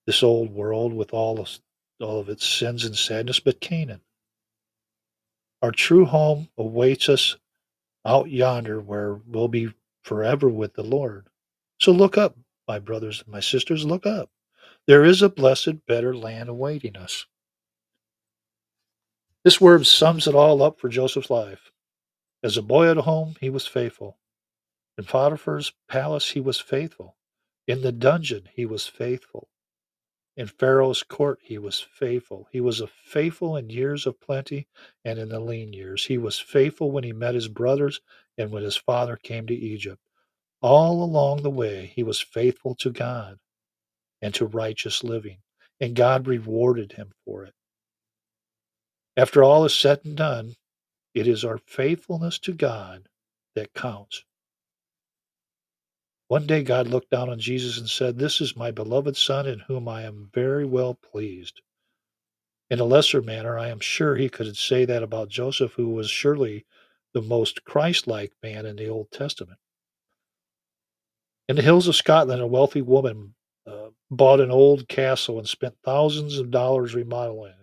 this 0.05 0.23
old 0.23 0.51
world 0.51 0.93
with 0.93 1.13
all 1.13 1.39
of 1.39 1.49
all 1.99 2.19
of 2.19 2.29
its 2.29 2.45
sins 2.45 2.85
and 2.85 2.97
sadness, 2.97 3.39
but 3.39 3.61
Canaan. 3.61 4.01
Our 5.61 5.71
true 5.71 6.05
home 6.05 6.49
awaits 6.57 7.07
us 7.07 7.37
out 8.05 8.29
yonder 8.29 8.81
where 8.81 9.21
we'll 9.25 9.47
be 9.47 9.73
forever 10.03 10.49
with 10.49 10.73
the 10.73 10.83
Lord. 10.83 11.27
So 11.79 11.91
look 11.91 12.17
up, 12.17 12.37
my 12.67 12.79
brothers 12.79 13.21
and 13.21 13.31
my 13.31 13.39
sisters, 13.39 13.85
look 13.85 14.05
up. 14.05 14.29
There 14.87 15.05
is 15.05 15.21
a 15.21 15.29
blessed, 15.29 15.85
better 15.87 16.15
land 16.15 16.49
awaiting 16.49 16.97
us. 16.97 17.25
This 19.45 19.61
word 19.61 19.85
sums 19.85 20.27
it 20.27 20.35
all 20.35 20.61
up 20.61 20.79
for 20.79 20.89
Joseph's 20.89 21.29
life. 21.29 21.71
As 22.43 22.57
a 22.57 22.61
boy 22.61 22.89
at 22.89 22.97
home, 22.97 23.35
he 23.39 23.49
was 23.49 23.65
faithful. 23.65 24.17
In 24.97 25.05
Potiphar's 25.05 25.73
palace, 25.89 26.31
he 26.31 26.41
was 26.41 26.59
faithful. 26.59 27.15
In 27.67 27.81
the 27.81 27.93
dungeon, 27.93 28.49
he 28.53 28.65
was 28.65 28.87
faithful. 28.87 29.47
In 30.35 30.47
Pharaoh's 30.47 31.03
court 31.03 31.39
he 31.43 31.57
was 31.59 31.79
faithful. 31.79 32.47
He 32.51 32.61
was 32.61 32.81
faithful 33.05 33.55
in 33.57 33.69
years 33.69 34.07
of 34.07 34.19
plenty 34.19 34.67
and 35.05 35.19
in 35.19 35.29
the 35.29 35.39
lean 35.39 35.73
years. 35.73 36.05
He 36.05 36.17
was 36.17 36.39
faithful 36.39 36.91
when 36.91 37.03
he 37.03 37.13
met 37.13 37.35
his 37.35 37.47
brothers 37.47 38.01
and 38.37 38.51
when 38.51 38.63
his 38.63 38.77
father 38.77 39.15
came 39.15 39.47
to 39.47 39.53
Egypt. 39.55 40.01
All 40.61 41.03
along 41.03 41.43
the 41.43 41.51
way, 41.51 41.87
he 41.95 42.03
was 42.03 42.21
faithful 42.21 42.75
to 42.75 42.91
God 42.91 43.39
and 44.21 44.33
to 44.35 44.45
righteous 44.47 45.03
living, 45.03 45.39
and 45.81 45.95
God 45.95 46.27
rewarded 46.27 46.93
him 46.93 47.11
for 47.25 47.45
it. 47.45 47.53
After 49.17 49.43
all 49.43 49.65
is 49.65 49.75
said 49.75 50.01
and 50.05 50.17
done, 50.17 50.55
it 51.13 51.27
is 51.27 51.45
our 51.45 51.59
faithfulness 51.59 52.39
to 52.39 52.53
God 52.53 53.07
that 53.55 53.73
counts. 53.73 54.25
One 56.27 56.47
day 56.47 56.63
God 56.63 56.87
looked 56.87 57.11
down 57.11 57.29
on 57.29 57.39
Jesus 57.39 57.77
and 57.77 57.89
said, 57.89 58.17
This 58.17 58.41
is 58.41 58.55
my 58.55 58.71
beloved 58.71 59.15
Son 59.15 59.45
in 59.47 59.59
whom 59.59 59.87
I 59.87 60.03
am 60.03 60.29
very 60.33 60.65
well 60.65 60.95
pleased. 60.95 61.61
In 62.69 62.79
a 62.79 62.85
lesser 62.85 63.21
manner, 63.21 63.57
I 63.59 63.69
am 63.69 63.79
sure 63.79 64.15
he 64.15 64.29
could 64.29 64.57
say 64.57 64.85
that 64.85 65.03
about 65.03 65.29
Joseph, 65.29 65.73
who 65.73 65.89
was 65.89 66.09
surely 66.09 66.65
the 67.13 67.21
most 67.21 67.63
Christ 67.65 68.07
like 68.07 68.33
man 68.41 68.65
in 68.65 68.75
the 68.77 68.87
Old 68.87 69.11
Testament. 69.11 69.59
In 71.47 71.55
the 71.55 71.61
hills 71.61 71.87
of 71.87 71.95
Scotland, 71.95 72.41
a 72.41 72.47
wealthy 72.47 72.81
woman 72.81 73.35
uh, 73.67 73.89
bought 74.09 74.39
an 74.39 74.49
old 74.49 74.87
castle 74.87 75.37
and 75.37 75.47
spent 75.47 75.75
thousands 75.83 76.39
of 76.39 76.51
dollars 76.51 76.95
remodeling 76.95 77.51
it. 77.51 77.62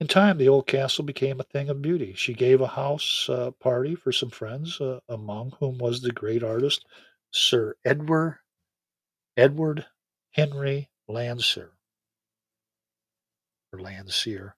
In 0.00 0.06
time, 0.06 0.38
the 0.38 0.48
old 0.48 0.68
castle 0.68 1.04
became 1.04 1.40
a 1.40 1.44
thing 1.44 1.68
of 1.68 1.82
beauty. 1.82 2.14
She 2.14 2.32
gave 2.32 2.60
a 2.60 2.68
house 2.68 3.28
uh, 3.28 3.50
party 3.58 3.96
for 3.96 4.12
some 4.12 4.30
friends, 4.30 4.80
uh, 4.80 5.00
among 5.08 5.52
whom 5.58 5.78
was 5.78 6.00
the 6.00 6.12
great 6.12 6.44
artist 6.44 6.84
Sir 7.32 7.74
Edward 7.84 8.38
Edward 9.36 9.86
Henry 10.30 10.88
Landseer 11.08 11.70
or 13.72 13.80
Landseer. 13.80 14.54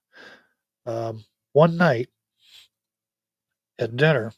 Um, 0.85 1.25
one 1.53 1.75
night 1.75 2.09
at 3.79 3.97
dinner, 3.97 4.33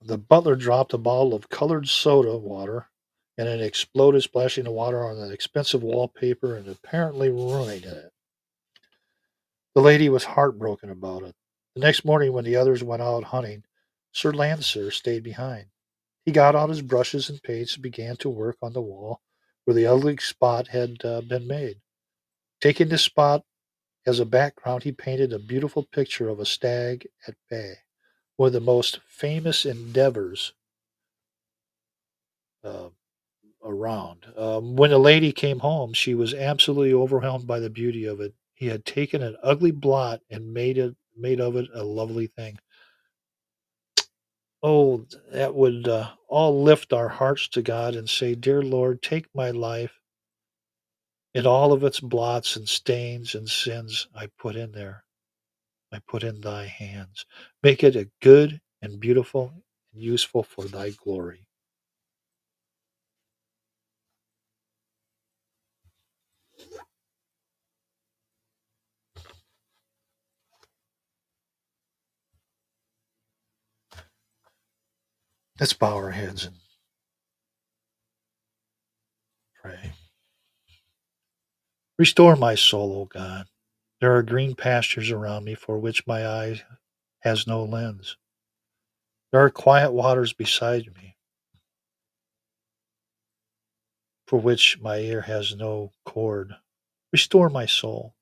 the 0.00 0.18
butler 0.18 0.56
dropped 0.56 0.94
a 0.94 0.98
bottle 0.98 1.34
of 1.34 1.48
colored 1.48 1.88
soda 1.88 2.36
water 2.36 2.88
and 3.38 3.46
it 3.48 3.60
exploded, 3.60 4.22
splashing 4.22 4.64
the 4.64 4.70
water 4.70 5.04
on 5.04 5.20
the 5.20 5.30
expensive 5.30 5.82
wallpaper 5.82 6.56
and 6.56 6.66
apparently 6.66 7.28
ruining 7.28 7.84
it. 7.84 8.12
The 9.76 9.82
lady 9.82 10.08
was 10.08 10.24
heartbroken 10.24 10.88
about 10.88 11.22
it. 11.22 11.34
The 11.74 11.82
next 11.82 12.02
morning, 12.02 12.32
when 12.32 12.46
the 12.46 12.56
others 12.56 12.82
went 12.82 13.02
out 13.02 13.24
hunting, 13.24 13.62
Sir 14.10 14.32
Landseer 14.32 14.90
stayed 14.90 15.22
behind. 15.22 15.66
He 16.24 16.32
got 16.32 16.56
out 16.56 16.70
his 16.70 16.80
brushes 16.80 17.28
and 17.28 17.42
paints 17.42 17.74
and 17.74 17.82
began 17.82 18.16
to 18.16 18.30
work 18.30 18.56
on 18.62 18.72
the 18.72 18.80
wall 18.80 19.20
where 19.66 19.74
the 19.74 19.86
ugly 19.86 20.16
spot 20.16 20.68
had 20.68 21.04
uh, 21.04 21.20
been 21.20 21.46
made. 21.46 21.82
Taking 22.62 22.88
this 22.88 23.02
spot 23.02 23.44
as 24.06 24.18
a 24.18 24.24
background, 24.24 24.84
he 24.84 24.92
painted 24.92 25.34
a 25.34 25.38
beautiful 25.38 25.82
picture 25.82 26.30
of 26.30 26.40
a 26.40 26.46
stag 26.46 27.06
at 27.28 27.34
bay, 27.50 27.74
one 28.36 28.46
of 28.46 28.52
the 28.54 28.60
most 28.60 29.00
famous 29.06 29.66
endeavors 29.66 30.54
uh, 32.64 32.88
around. 33.62 34.24
Um, 34.38 34.74
when 34.74 34.88
the 34.88 34.98
lady 34.98 35.32
came 35.32 35.58
home, 35.58 35.92
she 35.92 36.14
was 36.14 36.32
absolutely 36.32 36.94
overwhelmed 36.94 37.46
by 37.46 37.60
the 37.60 37.68
beauty 37.68 38.06
of 38.06 38.22
it. 38.22 38.32
He 38.56 38.68
had 38.68 38.86
taken 38.86 39.22
an 39.22 39.38
ugly 39.44 39.72
blot 39.72 40.22
and 40.30 40.54
made 40.54 40.78
it 40.78 40.96
made 41.16 41.40
of 41.40 41.56
it 41.56 41.68
a 41.74 41.84
lovely 41.84 42.28
thing. 42.28 42.58
Oh, 44.62 45.06
that 45.32 45.54
would 45.54 45.88
uh, 45.88 46.10
all 46.28 46.62
lift 46.64 46.92
our 46.92 47.08
hearts 47.08 47.48
to 47.50 47.62
God 47.62 47.96
and 47.96 48.10
say, 48.10 48.34
Dear 48.36 48.62
Lord, 48.62 49.02
take 49.02 49.26
my 49.34 49.50
life 49.52 49.92
and 51.34 51.46
all 51.46 51.72
of 51.72 51.84
its 51.84 52.00
blots 52.00 52.56
and 52.56 52.68
stains 52.68 53.34
and 53.34 53.48
sins 53.48 54.08
I 54.14 54.28
put 54.38 54.56
in 54.56 54.72
there. 54.72 55.04
I 55.92 56.00
put 56.08 56.24
in 56.24 56.40
thy 56.42 56.66
hands. 56.66 57.26
Make 57.62 57.84
it 57.84 57.96
a 57.96 58.10
good 58.22 58.60
and 58.82 59.00
beautiful 59.00 59.52
and 59.94 60.02
useful 60.02 60.42
for 60.42 60.64
thy 60.66 60.90
glory. 60.90 61.45
Let's 75.58 75.72
bow 75.72 75.96
our 75.96 76.10
heads 76.10 76.44
and 76.46 76.56
pray. 79.62 79.92
Restore 81.98 82.36
my 82.36 82.54
soul, 82.54 82.92
O 83.00 83.04
God. 83.06 83.46
There 84.00 84.14
are 84.14 84.22
green 84.22 84.54
pastures 84.54 85.10
around 85.10 85.44
me 85.44 85.54
for 85.54 85.78
which 85.78 86.06
my 86.06 86.26
eye 86.26 86.62
has 87.20 87.46
no 87.46 87.64
lens. 87.64 88.16
There 89.32 89.40
are 89.40 89.50
quiet 89.50 89.92
waters 89.92 90.34
beside 90.34 90.94
me 90.94 91.16
for 94.26 94.38
which 94.38 94.78
my 94.80 94.98
ear 94.98 95.22
has 95.22 95.56
no 95.56 95.92
cord. 96.04 96.52
Restore 97.12 97.48
my 97.48 97.66
soul. 97.66 98.14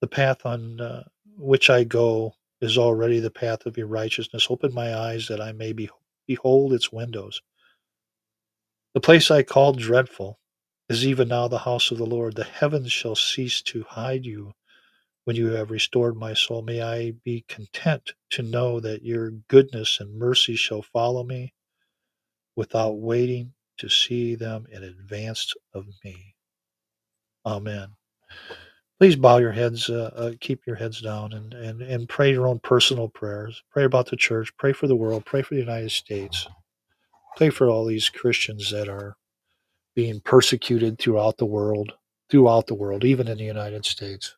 The 0.00 0.06
path 0.06 0.46
on 0.46 0.80
uh, 0.80 1.04
which 1.36 1.70
I 1.70 1.84
go 1.84 2.34
is 2.60 2.78
already 2.78 3.20
the 3.20 3.30
path 3.30 3.66
of 3.66 3.76
your 3.76 3.86
righteousness. 3.86 4.46
Open 4.50 4.72
my 4.74 4.94
eyes 4.96 5.26
that 5.28 5.40
I 5.40 5.52
may 5.52 5.72
be, 5.72 5.88
behold 6.28 6.74
its 6.74 6.92
windows. 6.92 7.42
The 8.94 9.00
place 9.00 9.30
I 9.30 9.44
called 9.44 9.78
dreadful 9.78 10.38
is 10.88 11.06
even 11.06 11.28
now 11.28 11.48
the 11.48 11.58
house 11.60 11.92
of 11.92 11.98
the 11.98 12.06
Lord. 12.06 12.36
The 12.36 12.44
heavens 12.44 12.92
shall 12.92 13.16
cease 13.16 13.62
to 13.62 13.84
hide 13.84 14.26
you 14.26 14.52
when 15.24 15.36
you 15.36 15.48
have 15.52 15.70
restored 15.70 16.16
my 16.16 16.34
soul. 16.34 16.62
May 16.62 16.82
I 16.82 17.12
be 17.24 17.44
content 17.48 18.12
to 18.32 18.42
know 18.42 18.80
that 18.80 19.04
your 19.04 19.30
goodness 19.48 20.00
and 20.00 20.18
mercy 20.18 20.56
shall 20.56 20.82
follow 20.82 21.24
me 21.24 21.54
without 22.56 22.98
waiting 23.00 23.54
to 23.78 23.88
see 23.88 24.34
them 24.36 24.66
in 24.72 24.84
advance 24.84 25.54
of 25.74 25.86
me. 26.04 26.34
Amen. 27.46 27.88
Please 28.98 29.16
bow 29.16 29.38
your 29.38 29.52
heads, 29.52 29.88
uh, 29.88 30.10
uh, 30.16 30.32
keep 30.40 30.66
your 30.66 30.76
heads 30.76 31.00
down, 31.00 31.32
and, 31.32 31.54
and, 31.54 31.82
and 31.82 32.08
pray 32.08 32.32
your 32.32 32.48
own 32.48 32.58
personal 32.58 33.08
prayers. 33.08 33.62
Pray 33.70 33.84
about 33.84 34.10
the 34.10 34.16
church, 34.16 34.56
pray 34.56 34.72
for 34.72 34.88
the 34.88 34.96
world, 34.96 35.24
pray 35.24 35.42
for 35.42 35.54
the 35.54 35.60
United 35.60 35.92
States, 35.92 36.48
pray 37.36 37.50
for 37.50 37.68
all 37.68 37.84
these 37.84 38.08
Christians 38.08 38.72
that 38.72 38.88
are 38.88 39.16
being 39.94 40.20
persecuted 40.20 40.98
throughout 40.98 41.38
the 41.38 41.46
world, 41.46 41.92
throughout 42.30 42.66
the 42.66 42.74
world, 42.74 43.04
even 43.04 43.28
in 43.28 43.38
the 43.38 43.44
United 43.44 43.84
States. 43.84 44.36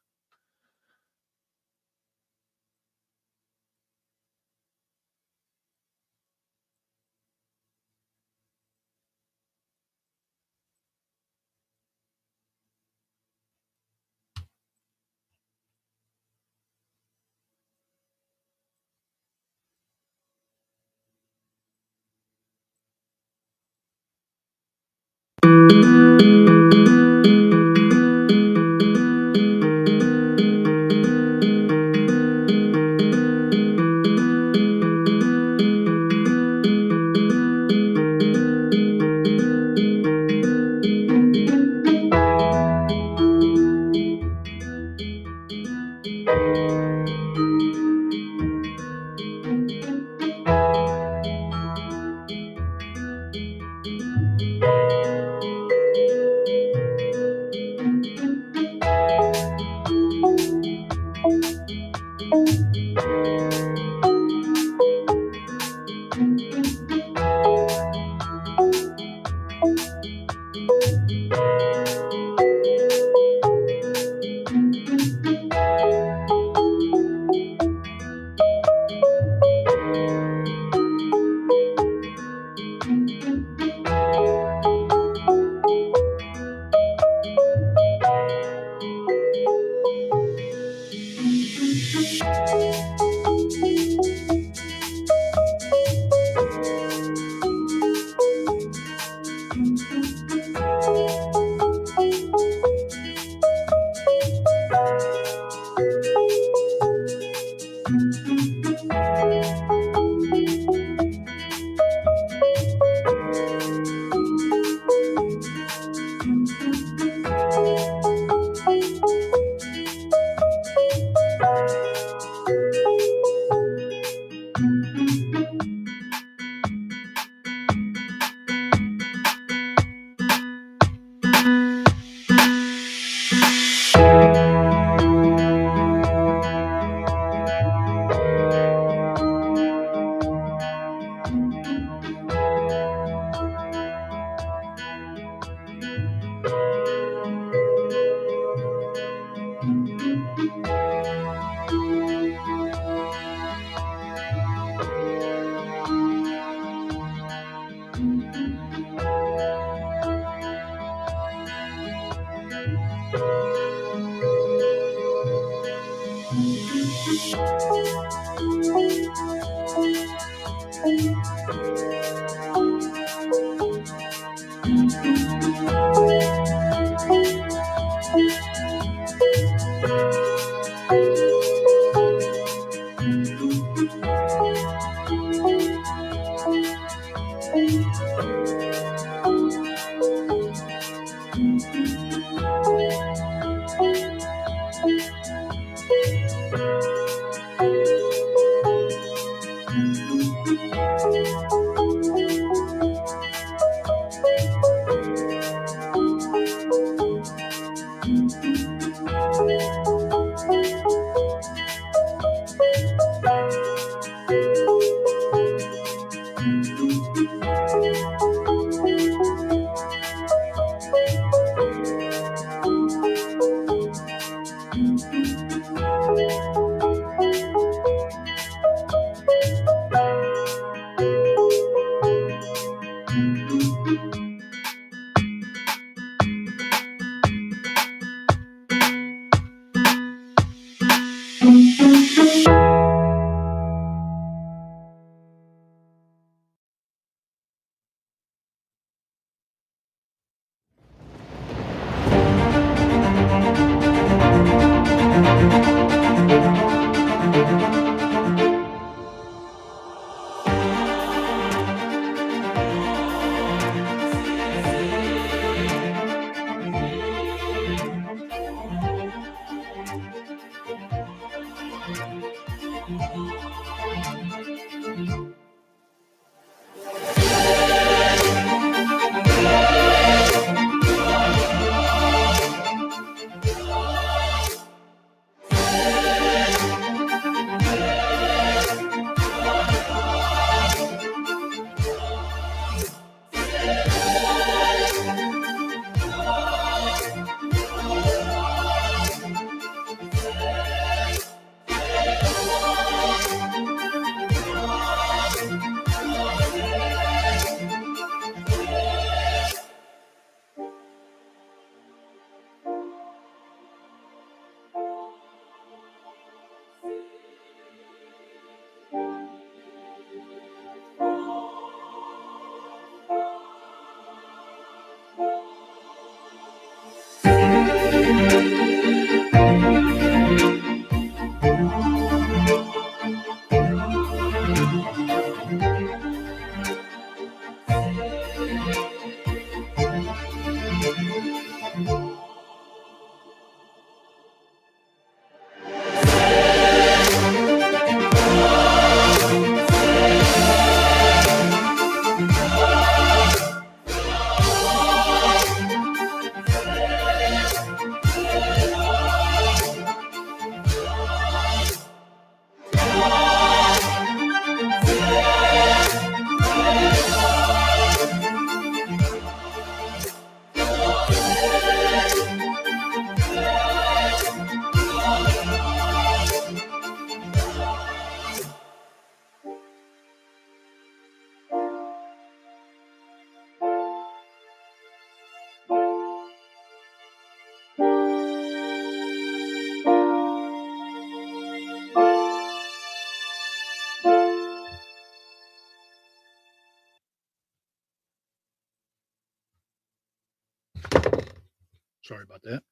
Sorry 402.11 402.25
about 402.25 402.43
that. 402.43 402.63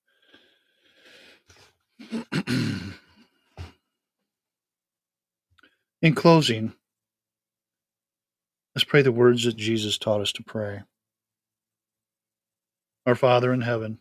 In 6.02 6.14
closing, 6.16 6.72
let's 8.74 8.82
pray 8.82 9.02
the 9.02 9.12
words 9.12 9.44
that 9.44 9.56
Jesus 9.56 9.96
taught 9.96 10.20
us 10.20 10.32
to 10.32 10.42
pray. 10.42 10.82
Our 13.06 13.14
Father 13.14 13.52
in 13.52 13.60
heaven, 13.60 14.00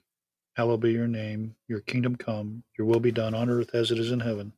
hallowed 0.56 0.80
be 0.82 0.92
your 0.92 1.08
name. 1.08 1.56
Your 1.68 1.82
kingdom 1.82 2.16
come, 2.16 2.64
your 2.76 2.88
will 2.88 3.00
be 3.00 3.12
done 3.12 3.36
on 3.36 3.48
earth 3.48 3.76
as 3.76 3.92
it 3.92 4.00
is 4.00 4.12
in 4.12 4.22
heaven. 4.22 4.54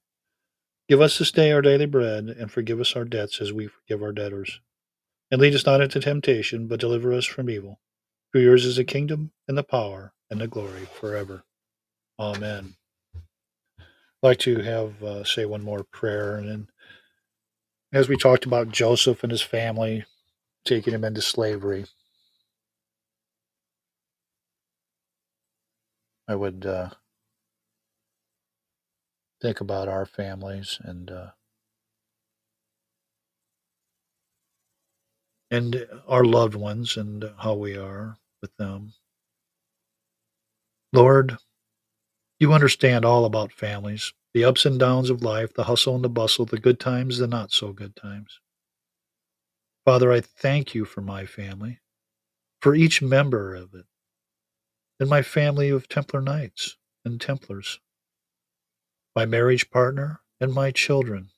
Give 0.87 1.01
us 1.01 1.19
this 1.19 1.33
day 1.33 1.51
our 1.51 1.61
daily 1.61 1.87
bread, 1.87 2.29
and 2.29 2.49
forgive 2.49 2.79
us 2.79 2.95
our 2.95 3.03
debts 3.03 3.41
as 3.41 3.51
we 3.51 3.67
forgive 3.67 4.01
our 4.01 4.13
debtors. 4.13 4.61
And 5.29 5.41
lead 5.41 5.55
us 5.55 5.65
not 5.65 5.81
into 5.81 5.99
temptation, 5.99 6.67
but 6.67 6.79
deliver 6.79 7.11
us 7.11 7.25
from 7.25 7.49
evil. 7.49 7.81
For 8.31 8.39
yours 8.39 8.63
is 8.63 8.77
the 8.77 8.85
kingdom, 8.85 9.33
and 9.45 9.57
the 9.57 9.63
power, 9.63 10.13
and 10.31 10.41
the 10.41 10.47
glory 10.47 10.85
forever. 10.99 11.43
Amen. 12.19 12.75
I'd 14.23 14.27
like 14.27 14.39
to 14.39 14.59
have 14.61 15.01
uh, 15.03 15.23
say 15.23 15.45
one 15.45 15.63
more 15.63 15.83
prayer, 15.83 16.37
and 16.37 16.49
then 16.49 16.67
as 17.93 18.09
we 18.09 18.17
talked 18.17 18.45
about 18.45 18.69
Joseph 18.69 19.23
and 19.23 19.31
his 19.31 19.41
family 19.41 20.05
taking 20.65 20.93
him 20.93 21.03
into 21.03 21.21
slavery, 21.21 21.85
I 26.27 26.35
would 26.35 26.65
uh, 26.65 26.89
think 29.41 29.61
about 29.61 29.87
our 29.87 30.05
families 30.05 30.79
and 30.83 31.09
uh, 31.11 31.29
and 35.51 35.87
our 36.07 36.25
loved 36.25 36.55
ones 36.55 36.97
and 36.97 37.25
how 37.39 37.55
we 37.55 37.77
are 37.77 38.17
with 38.41 38.55
them. 38.57 38.93
Lord, 40.91 41.37
you 42.39 42.53
understand 42.53 43.05
all 43.05 43.25
about 43.25 43.51
families, 43.51 44.13
the 44.33 44.43
ups 44.43 44.65
and 44.65 44.79
downs 44.79 45.09
of 45.09 45.21
life, 45.21 45.53
the 45.53 45.65
hustle 45.65 45.95
and 45.95 46.03
the 46.03 46.09
bustle, 46.09 46.45
the 46.45 46.57
good 46.57 46.79
times, 46.79 47.19
the 47.19 47.27
not 47.27 47.51
so 47.51 47.71
good 47.73 47.95
times. 47.95 48.39
Father, 49.85 50.11
I 50.11 50.21
thank 50.21 50.73
you 50.73 50.85
for 50.85 51.01
my 51.01 51.25
family, 51.25 51.79
for 52.61 52.73
each 52.73 53.01
member 53.01 53.53
of 53.53 53.73
it, 53.75 53.85
and 54.99 55.09
my 55.09 55.21
family 55.21 55.69
of 55.69 55.87
Templar 55.87 56.21
Knights 56.21 56.77
and 57.05 57.21
Templars, 57.21 57.79
my 59.15 59.25
marriage 59.25 59.69
partner, 59.69 60.21
and 60.39 60.53
my 60.53 60.71
children. 60.71 61.29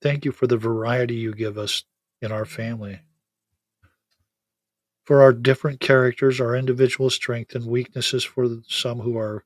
Thank 0.00 0.24
you 0.24 0.32
for 0.32 0.46
the 0.46 0.56
variety 0.56 1.14
you 1.14 1.34
give 1.34 1.58
us 1.58 1.84
in 2.20 2.30
our 2.30 2.44
family 2.44 3.00
for 5.04 5.22
our 5.22 5.32
different 5.32 5.80
characters, 5.80 6.40
our 6.40 6.56
individual 6.56 7.10
strengths 7.10 7.54
and 7.54 7.66
weaknesses 7.66 8.24
for 8.24 8.48
some 8.66 9.00
who 9.00 9.18
are 9.18 9.44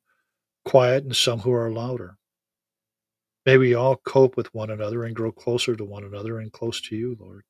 quiet 0.64 1.04
and 1.04 1.16
some 1.16 1.40
who 1.40 1.52
are 1.52 1.70
louder. 1.70 2.16
May 3.44 3.56
we 3.56 3.74
all 3.74 3.96
cope 3.96 4.36
with 4.36 4.54
one 4.54 4.70
another 4.70 5.04
and 5.04 5.16
grow 5.16 5.32
closer 5.32 5.74
to 5.74 5.84
one 5.84 6.04
another 6.04 6.38
and 6.38 6.52
close 6.52 6.80
to 6.82 6.96
you, 6.96 7.16
Lord. 7.18 7.44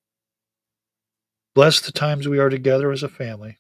Bless 1.55 1.81
the 1.81 1.93
times 1.93 2.29
we 2.29 2.39
are 2.39 2.51
together 2.51 2.93
as 2.93 3.03
a 3.03 3.09
family. 3.09 3.59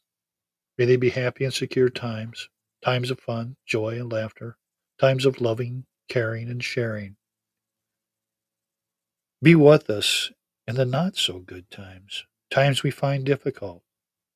May 0.76 0.84
they 0.84 0.96
be 0.96 1.10
happy 1.10 1.44
and 1.44 1.52
secure 1.52 1.88
times, 1.88 2.48
times 2.84 3.10
of 3.10 3.18
fun, 3.18 3.56
joy, 3.66 3.98
and 3.98 4.12
laughter, 4.12 4.56
times 5.00 5.26
of 5.26 5.40
loving, 5.40 5.84
caring, 6.08 6.48
and 6.48 6.62
sharing. 6.62 7.16
Be 9.42 9.56
with 9.56 9.90
us 9.90 10.30
in 10.68 10.76
the 10.76 10.84
not 10.84 11.16
so 11.16 11.40
good 11.40 11.70
times, 11.70 12.24
times 12.50 12.82
we 12.84 12.90
find 12.92 13.24
difficult, 13.24 13.82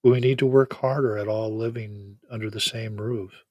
we 0.03 0.21
need 0.21 0.39
to 0.39 0.47
work 0.47 0.75
harder 0.75 1.17
at 1.17 1.29
all 1.29 1.57
living 1.57 2.19
under 2.31 2.51
the 2.51 2.61
same 2.61 2.97
roof. 2.97 3.45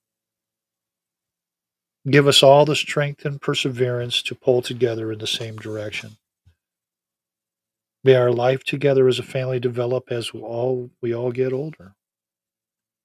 Give 2.10 2.28
us 2.28 2.42
all 2.42 2.66
the 2.66 2.76
strength 2.76 3.26
and 3.26 3.40
perseverance 3.40 4.22
to 4.24 4.36
pull 4.36 4.62
together 4.62 5.12
in 5.12 5.20
the 5.20 5.28
same 5.28 5.56
direction. 5.58 6.18
May 8.04 8.16
our 8.16 8.32
life 8.32 8.64
together 8.64 9.08
as 9.08 9.20
a 9.20 9.24
family 9.24 9.60
develop 9.60 10.12
as 10.12 10.34
we 10.34 10.42
all, 10.42 10.90
we 11.02 11.14
all 11.14 11.32
get 11.32 11.54
older. 11.54 11.94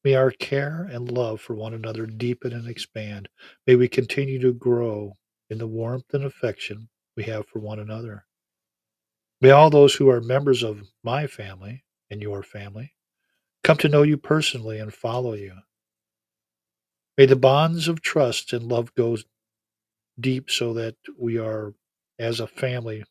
May 0.02 0.14
our 0.14 0.30
care 0.30 0.88
and 0.90 1.10
love 1.10 1.40
for 1.40 1.54
one 1.54 1.74
another 1.74 2.06
deepen 2.06 2.52
and 2.52 2.66
expand. 2.66 3.28
May 3.66 3.76
we 3.76 3.88
continue 3.88 4.40
to 4.40 4.54
grow 4.54 5.16
in 5.50 5.58
the 5.58 5.66
warmth 5.66 6.14
and 6.14 6.24
affection 6.24 6.88
we 7.16 7.24
have 7.24 7.46
for 7.48 7.58
one 7.58 7.80
another. 7.80 8.24
May 9.40 9.50
all 9.50 9.68
those 9.68 9.94
who 9.94 10.08
are 10.08 10.22
members 10.22 10.62
of 10.62 10.88
my 11.04 11.26
family 11.26 11.84
and 12.10 12.22
your 12.22 12.42
family 12.42 12.94
come 13.66 13.76
to 13.76 13.88
know 13.88 14.04
you 14.04 14.16
personally 14.16 14.78
and 14.78 14.94
follow 14.94 15.34
you. 15.34 15.52
May 17.18 17.26
the 17.26 17.34
bonds 17.34 17.88
of 17.88 18.00
trust 18.00 18.52
and 18.52 18.62
love 18.62 18.94
go 18.94 19.16
deep 20.20 20.48
so 20.52 20.72
that 20.74 20.94
we 21.18 21.36
are, 21.38 21.74
as 22.16 22.38
a 22.38 22.46
family, 22.46 23.02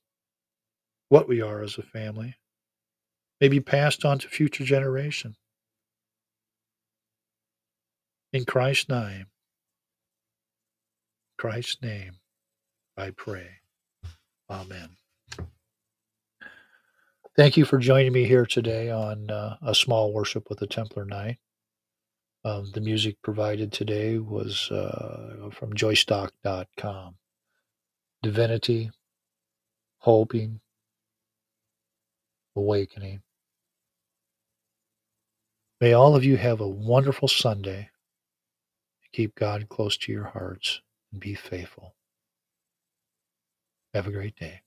what 1.09 1.27
we 1.27 1.41
are 1.41 1.61
as 1.61 1.77
a 1.77 1.81
family, 1.81 2.35
may 3.41 3.49
be 3.49 3.59
passed 3.59 4.05
on 4.05 4.17
to 4.19 4.29
future 4.29 4.63
generations. 4.63 5.35
In 8.31 8.45
Christ's 8.45 8.87
name, 8.87 9.25
Christ's 11.37 11.81
name, 11.81 12.13
I 12.95 13.09
pray. 13.09 13.49
Amen. 14.49 14.95
Thank 17.35 17.57
you 17.57 17.65
for 17.65 17.79
joining 17.79 18.13
me 18.13 18.23
here 18.23 18.45
today 18.45 18.89
on 18.89 19.29
uh, 19.29 19.57
A 19.61 19.75
Small 19.75 20.13
Worship 20.13 20.49
with 20.49 20.59
the 20.59 20.67
Templar 20.67 21.03
Knight. 21.03 21.37
Um, 22.45 22.71
the 22.73 22.79
music 22.79 23.17
provided 23.23 23.73
today 23.73 24.19
was 24.19 24.71
uh, 24.71 25.49
from 25.51 25.73
joystock.com. 25.73 27.15
Divinity, 28.23 28.89
Hoping, 29.97 30.61
Awakening. 32.55 33.21
May 35.81 35.91
all 35.91 36.15
of 36.15 36.23
you 36.23 36.37
have 36.37 36.61
a 36.61 36.67
wonderful 36.67 37.27
Sunday. 37.27 37.89
Keep 39.11 39.35
God 39.35 39.67
close 39.67 39.97
to 39.97 40.11
your 40.13 40.23
hearts 40.23 40.79
and 41.11 41.19
be 41.19 41.35
faithful. 41.35 41.95
Have 43.93 44.07
a 44.07 44.11
great 44.11 44.37
day. 44.37 44.61